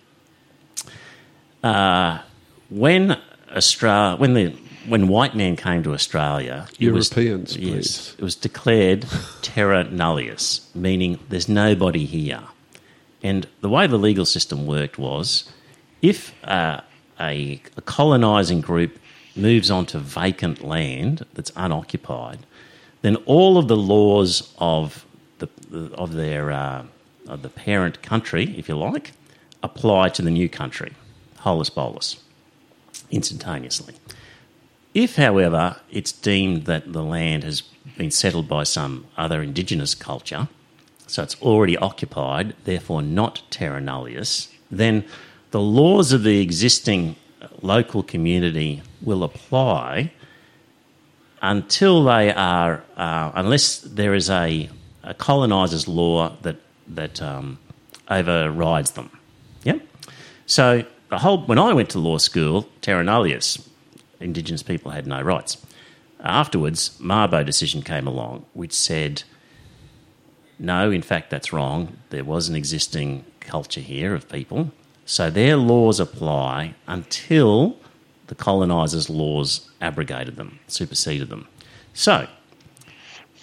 [1.64, 2.20] uh,
[2.70, 3.18] when
[3.56, 4.56] Australia, when the
[4.88, 9.06] when white men came to Australia, it was- Europeans, yes, it was declared
[9.42, 12.44] terra nullius, meaning there's nobody here.
[13.24, 15.50] And the way the legal system worked was,
[16.04, 16.82] if uh,
[17.20, 19.00] a, a colonising group
[19.36, 22.46] moves onto vacant land that's unoccupied,
[23.06, 25.06] then all of the laws of
[25.38, 25.48] the
[25.94, 26.84] of their uh,
[27.28, 29.12] of the parent country, if you like,
[29.62, 30.92] apply to the new country,
[31.38, 32.18] holus bolus,
[33.12, 33.94] instantaneously.
[34.96, 37.62] If, however, it's deemed that the land has
[37.96, 40.48] been settled by some other indigenous culture,
[41.06, 45.06] so it's already occupied, therefore not terra nullius, then
[45.52, 47.18] the laws of the existing
[47.62, 50.12] local community will apply
[51.46, 54.70] until they are, uh, unless there is a,
[55.04, 56.58] a coloniser's law that
[56.88, 57.58] that um,
[58.10, 59.10] overrides them.
[59.64, 59.82] Yep.
[60.46, 63.70] So the whole when I went to law school, terra nullius,
[64.20, 65.58] Indigenous people had no rights.
[66.20, 69.24] Afterwards, Mabo decision came along, which said,
[70.58, 71.98] no, in fact, that's wrong.
[72.10, 74.72] There was an existing culture here of people,
[75.06, 77.78] so their laws apply until
[78.28, 81.48] the colonisers' laws abrogated them, superseded them.
[81.94, 82.28] So,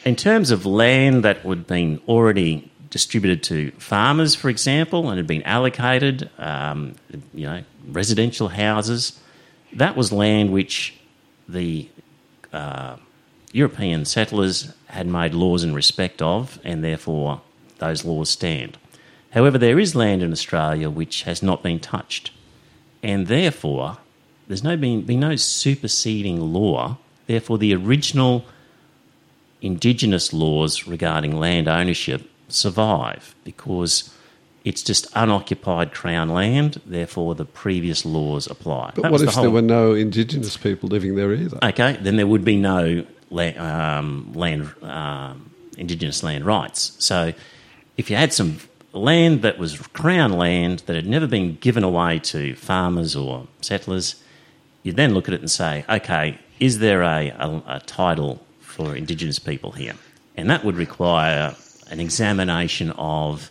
[0.04, 5.16] in terms of land that would have been already distributed to farmers, for example, and
[5.16, 6.94] had been allocated, um,
[7.32, 9.18] you know, residential houses,
[9.72, 10.94] that was land which
[11.48, 11.88] the
[12.52, 12.96] uh,
[13.52, 17.40] European settlers had made laws in respect of, and therefore
[17.78, 18.76] those laws stand.
[19.30, 22.30] However, there is land in Australia which has not been touched,
[23.02, 23.96] and therefore
[24.52, 26.98] there's no been, been no superseding law.
[27.26, 28.44] Therefore, the original
[29.62, 34.12] indigenous laws regarding land ownership survive because
[34.64, 36.80] it's just unoccupied crown land.
[36.84, 38.92] Therefore, the previous laws apply.
[38.94, 41.58] But That what if the there were no indigenous people living there either?
[41.62, 46.92] Okay, then there would be no la- um, land, um, indigenous land rights.
[46.98, 47.32] So,
[47.96, 48.58] if you had some
[48.92, 54.21] land that was crown land that had never been given away to farmers or settlers,
[54.82, 58.96] you then look at it and say, okay, is there a, a, a title for
[58.96, 59.94] indigenous people here?
[60.36, 61.54] And that would require
[61.90, 63.50] an examination of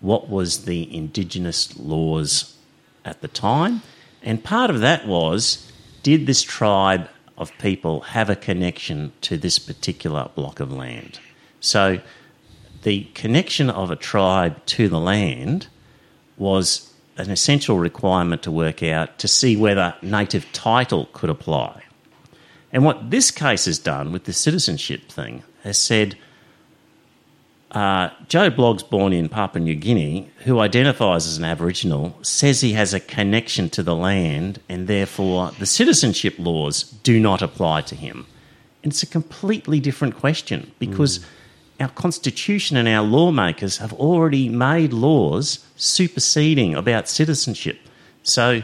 [0.00, 2.56] what was the indigenous laws
[3.04, 3.82] at the time.
[4.22, 5.70] And part of that was
[6.02, 11.18] did this tribe of people have a connection to this particular block of land?
[11.60, 12.00] So
[12.82, 15.68] the connection of a tribe to the land
[16.36, 21.82] was an essential requirement to work out to see whether native title could apply.
[22.72, 26.16] And what this case has done with the citizenship thing has said
[27.70, 32.72] uh, Joe Blogg's born in Papua New Guinea, who identifies as an Aboriginal, says he
[32.74, 37.96] has a connection to the land and therefore the citizenship laws do not apply to
[37.96, 38.26] him.
[38.84, 41.24] And it's a completely different question because
[41.80, 47.78] our constitution and our lawmakers have already made laws superseding about citizenship.
[48.22, 48.62] So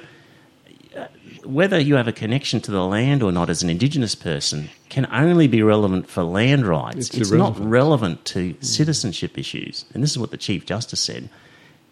[0.97, 1.07] uh,
[1.45, 5.07] whether you have a connection to the land or not as an Indigenous person can
[5.13, 7.09] only be relevant for land rights.
[7.09, 9.85] It's It's, not relevant to citizenship issues.
[9.93, 11.29] And this is what the Chief Justice said.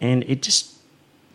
[0.01, 0.75] And it just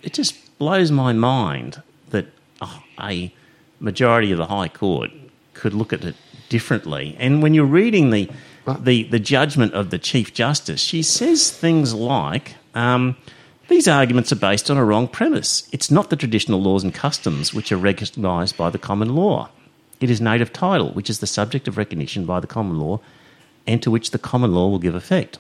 [0.02, 2.28] it just blows my mind that
[2.62, 3.34] oh, a
[3.80, 5.12] majority of the High Court
[5.54, 6.16] could look at it
[6.50, 7.16] differently.
[7.20, 8.30] And when you're reading the
[8.66, 12.56] the, the judgment of the Chief Justice, she says things like.
[12.76, 13.16] Um,
[13.68, 15.68] these arguments are based on a wrong premise.
[15.72, 19.50] It's not the traditional laws and customs which are recognised by the common law.
[20.00, 23.00] It is native title, which is the subject of recognition by the common law
[23.66, 25.40] and to which the common law will give effect.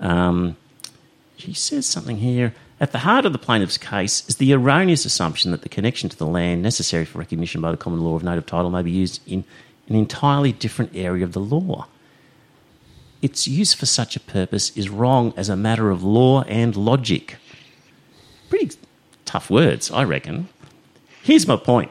[0.00, 0.56] Um,
[1.36, 2.54] she says something here.
[2.80, 6.16] At the heart of the plaintiff's case is the erroneous assumption that the connection to
[6.16, 9.20] the land necessary for recognition by the common law of native title may be used
[9.26, 9.44] in
[9.88, 11.86] an entirely different area of the law.
[13.20, 17.36] Its use for such a purpose is wrong as a matter of law and logic.
[18.48, 18.76] Pretty
[19.24, 20.48] tough words, I reckon.
[21.22, 21.90] Here's my point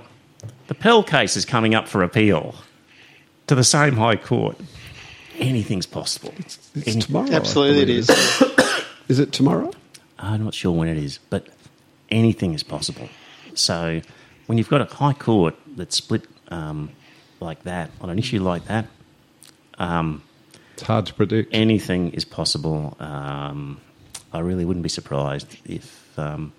[0.68, 2.56] the Pell case is coming up for appeal
[3.48, 4.58] to the same High Court.
[5.38, 6.34] Anything's possible.
[6.38, 7.30] It's Any- tomorrow.
[7.32, 8.10] Absolutely, it is.
[9.08, 9.72] Is it tomorrow?
[10.20, 11.48] I'm not sure when it is, but
[12.10, 13.08] anything is possible.
[13.54, 14.02] So
[14.48, 16.90] when you've got a high court that's split um,
[17.40, 18.88] like that on an issue like that,
[19.78, 20.24] um,
[20.78, 21.50] It's hard to predict.
[21.56, 22.96] anything is possible.
[23.00, 23.82] Um,
[24.32, 26.18] I really wouldn't be surprised if.
[26.20, 26.54] Um,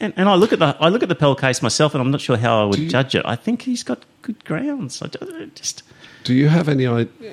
[0.00, 2.10] and, and I look at the I look at the Pell case myself, and I'm
[2.10, 3.24] not sure how I would you- judge it.
[3.26, 5.02] I think he's got good grounds.
[5.02, 5.08] I
[5.54, 5.82] just
[6.24, 6.86] Do you have any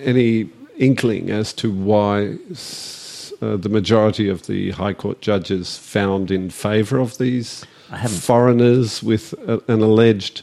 [0.04, 2.36] any inkling as to why
[3.42, 7.66] uh, the majority of the High Court judges found in favour of these
[8.10, 10.42] foreigners with a, an alleged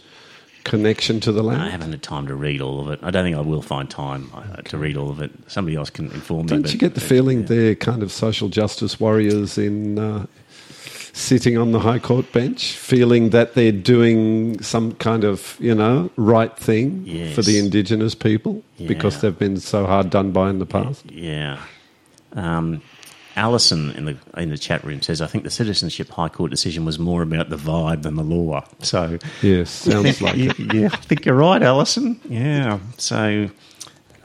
[0.66, 1.62] connection to the land?
[1.62, 2.98] I haven't had time to read all of it.
[3.02, 5.30] I don't think I will find time uh, to read all of it.
[5.46, 6.48] Somebody else can inform me.
[6.48, 7.46] Don't you get the feeling yeah.
[7.46, 10.26] they're kind of social justice warriors in uh,
[11.12, 16.10] sitting on the High Court bench, feeling that they're doing some kind of you know
[16.16, 20.66] right thing for the Indigenous people because they've been so hard done by in the
[20.66, 21.08] past?
[21.10, 21.62] Yeah.
[22.32, 22.82] Um,
[23.36, 26.84] Alison in the in the chat room says, "I think the citizenship High Court decision
[26.84, 30.58] was more about the vibe than the law." So, Yes, sounds like yeah, it.
[30.74, 32.18] yeah, I think you're right, Alison.
[32.28, 32.78] Yeah.
[32.96, 33.48] So,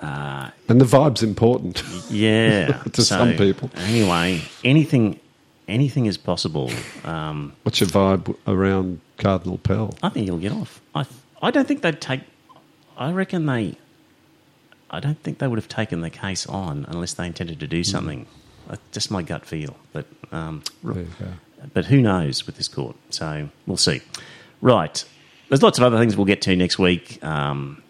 [0.02, 1.84] And the vibe's important.
[2.10, 3.70] yeah, To So, some people.
[3.76, 5.20] Anyway, anything
[5.68, 6.72] anything is possible.
[7.04, 9.94] Um, What's your vibe around Cardinal Pell?
[10.04, 10.82] I think he'll get off.
[10.96, 11.06] I
[11.42, 12.22] I don't think they'd take.
[12.98, 13.76] I reckon they.
[14.90, 17.84] I don't think they would have taken the case on unless they intended to do
[17.84, 18.26] something.
[18.26, 18.41] That's
[18.92, 19.76] just my gut feel.
[19.94, 21.28] But um, There you go.
[21.74, 22.96] but who knows with this court?
[23.10, 24.02] So we'll see.
[24.62, 25.04] Right.
[25.50, 27.24] There's lots of other things we'll get to next week.
[27.24, 27.82] Um,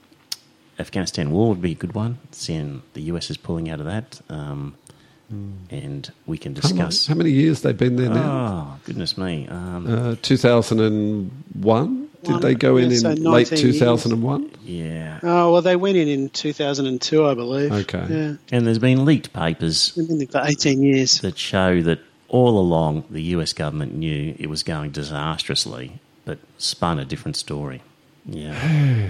[0.79, 4.19] Afghanistan war would be a good one, seeing the US is pulling out of that.
[4.29, 4.75] Um,
[5.69, 7.07] And we can How, long- discuss.
[7.07, 8.75] how many years they've been there now?
[8.75, 9.47] Oh, goodness me.
[9.47, 12.09] Um, Uh, 2001?
[12.23, 13.79] Did they go in Yeah, in so late 19 years.
[13.79, 14.51] 2001?
[14.63, 15.19] yeah.
[15.23, 17.71] Oh well, they went in in 2002, I believe.
[17.71, 18.05] Okay.
[18.09, 21.19] Yeah, And there's been leaked papers they've been there for 18 years.
[21.21, 21.99] that show that
[22.29, 27.81] all along the US government knew it was going disastrously, but spun a different story.
[28.25, 29.09] Yeah.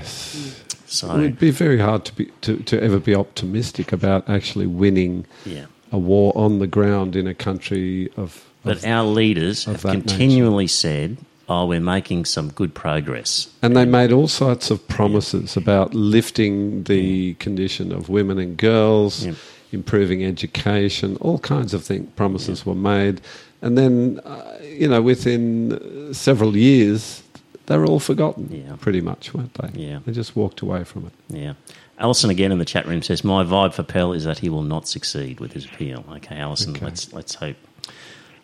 [0.85, 4.67] So, It would be very hard to, be, to, to ever be optimistic about actually
[4.67, 5.65] winning yeah.
[5.91, 9.93] a war on the ground in a country of But our leaders of have that
[9.93, 10.07] nature.
[10.09, 11.17] continually said,
[11.49, 16.83] "Oh, we're making some good progress." And they made all sorts of promises about lifting
[16.83, 19.33] the condition of women and girls, Yeah.
[19.71, 22.07] improving education, all kinds of things.
[22.15, 23.21] Promises were made.
[23.61, 27.21] And then, uh, you know, within several years,
[27.67, 28.75] they were all forgotten, Yeah.
[28.77, 29.69] pretty much, weren't they?
[29.87, 29.99] Yeah.
[30.05, 31.13] They just walked away from it.
[31.37, 31.53] Yeah.
[31.99, 34.63] Alison again in the chat room says, "My vibe for Pell is that he will
[34.63, 36.85] not succeed with his appeal." Okay, Alison, Okay.
[36.85, 37.55] let's let's hope.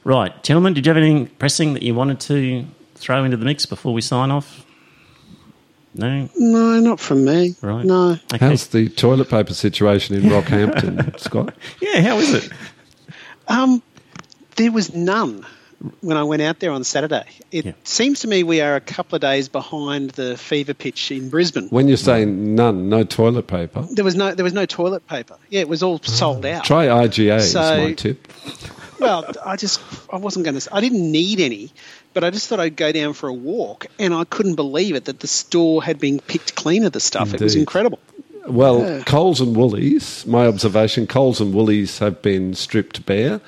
[0.04, 2.66] Right, gentlemen, did you have anything pressing that you wanted to
[2.98, 4.66] throw into the mix before we sign off?
[5.94, 6.30] No.
[6.36, 7.56] No, not from me.
[7.62, 7.84] Right.
[7.86, 8.12] No.
[8.34, 8.38] Okay.
[8.38, 11.56] How's the toilet paper situation in Rockhampton, Scott?
[11.82, 12.52] yeah, how is it?
[13.48, 13.82] Um,
[14.58, 15.46] there was none
[16.02, 17.24] when I went out there on Saturday.
[17.52, 17.72] It Yeah.
[17.84, 21.68] seems to me we are a couple of days behind the fever pitch in Brisbane.
[21.70, 25.38] When you're saying none, no toilet paper, There was no there was no toilet paper.
[25.50, 26.64] Yeah, it was all sold out.
[26.66, 28.28] try IGA is So- my tip.
[29.00, 29.80] Well, I just
[30.12, 30.74] I wasn't going to.
[30.76, 31.72] I didn't need any,
[32.14, 35.06] but I just thought I'd go down for a walk, and I couldn't believe it
[35.06, 37.34] that the store had been picked clean of the stuff.
[37.34, 38.00] It was incredible.
[38.48, 39.04] Well, Yeah.
[39.04, 43.42] Coles and Woolies, my observation, Coles and Woolies have been stripped bare.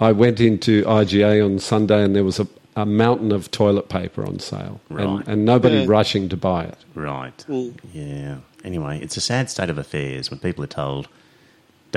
[0.00, 2.46] I went into IGA on Sunday and there was a,
[2.76, 4.80] a mountain of toilet paper on sale.
[4.88, 5.04] Right.
[5.04, 5.84] And, and nobody Yeah.
[5.88, 6.78] rushing to buy it.
[6.94, 7.44] Right.
[7.48, 7.74] Mm.
[7.92, 8.36] Yeah.
[8.62, 11.08] Anyway, it's a sad state of affairs when people are told,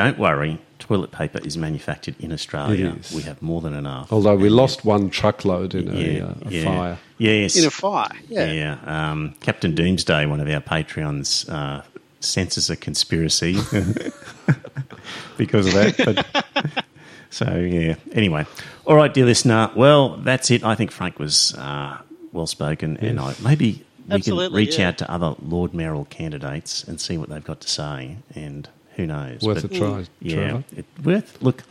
[0.04, 2.88] "Don't worry, toilet paper is manufactured in Australia.
[2.90, 3.12] It is.
[3.14, 6.34] We have more than enough." Although we And lost one truckload in a, yeah, uh,
[6.46, 6.64] a yeah.
[6.64, 6.98] fire.
[7.18, 7.58] Yes.
[7.58, 8.12] In a fire.
[8.30, 8.52] Yeah.
[8.52, 11.82] Yeah, um, Captain Doomsday, one of our Patreons, uh,
[12.22, 13.54] senses a conspiracy
[15.38, 15.96] because of that.
[15.98, 16.86] But,
[17.30, 17.96] so yeah.
[18.14, 18.46] Anyway,
[18.86, 19.70] all right, dear listener.
[19.76, 20.64] Well, that's it.
[20.64, 21.98] I think Frank was uh,
[22.32, 24.88] well spoken, and I, maybe we Absolutely, can reach yeah.
[24.88, 28.18] out to other Lord Mayoral candidates and see what they've got to say.
[28.34, 29.42] And who knows?
[29.42, 30.64] Worth But- a try, yeah, Trevor.
[30.76, 31.64] it, worth look.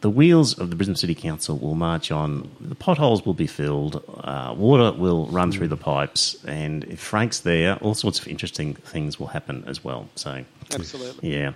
[0.00, 2.50] The wheels of the Brisbane City Council will march on.
[2.60, 4.02] The potholes will be filled.
[4.24, 8.74] Uh, water will run through the pipes, and if Frank's there, all sorts of interesting
[8.74, 10.08] things will happen as well.
[10.16, 10.44] So,
[10.74, 11.30] Absolutely.
[11.32, 11.52] yeah,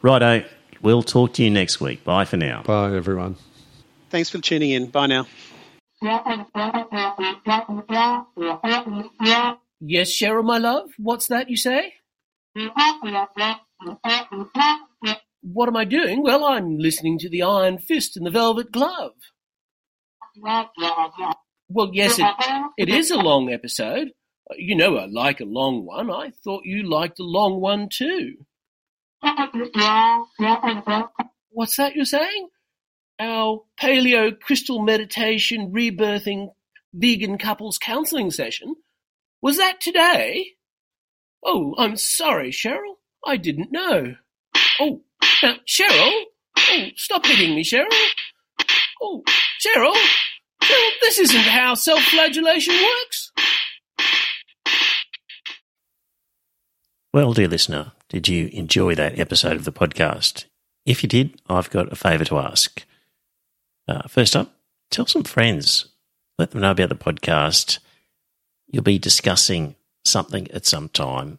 [0.00, 0.44] righto.
[0.80, 2.04] We'll talk to you next week.
[2.04, 2.62] Bye for now.
[2.62, 3.34] Bye, everyone.
[4.10, 4.86] Thanks for tuning in.
[4.90, 5.26] Bye now.
[9.80, 10.90] Yes, Cheryl, my love.
[10.98, 11.94] What's that you say?
[15.42, 16.22] What am I doing?
[16.22, 19.12] Well, I'm listening to the Iron Fist and the Velvet Glove.
[21.68, 22.26] Well, yes, it,
[22.76, 24.08] it is a long episode.
[24.56, 26.10] You know I like a long one.
[26.10, 28.34] I thought you liked a long one too.
[31.50, 32.48] What's that you're saying?
[33.20, 36.48] Our paleo crystal meditation rebirthing
[36.92, 38.76] vegan couples counseling session?
[39.42, 40.52] Was that today?
[41.44, 42.96] Oh, I'm sorry, Cheryl.
[43.26, 44.14] I didn't know.
[44.80, 45.02] Oh,
[45.42, 46.22] now, Cheryl!
[46.56, 47.86] Oh, stop hitting me, Cheryl!
[49.02, 49.22] Oh,
[49.60, 49.94] Cheryl!
[50.62, 53.32] Cheryl, this isn't how self-flagellation works.
[57.12, 60.44] Well, dear listener, did you enjoy that episode of the podcast?
[60.84, 62.84] If you did, I've got a favour to ask.
[63.86, 64.54] Uh, first up,
[64.90, 65.86] tell some friends.
[66.38, 67.78] Let them know about the podcast.
[68.68, 69.74] You'll be discussing
[70.04, 71.38] something at some time,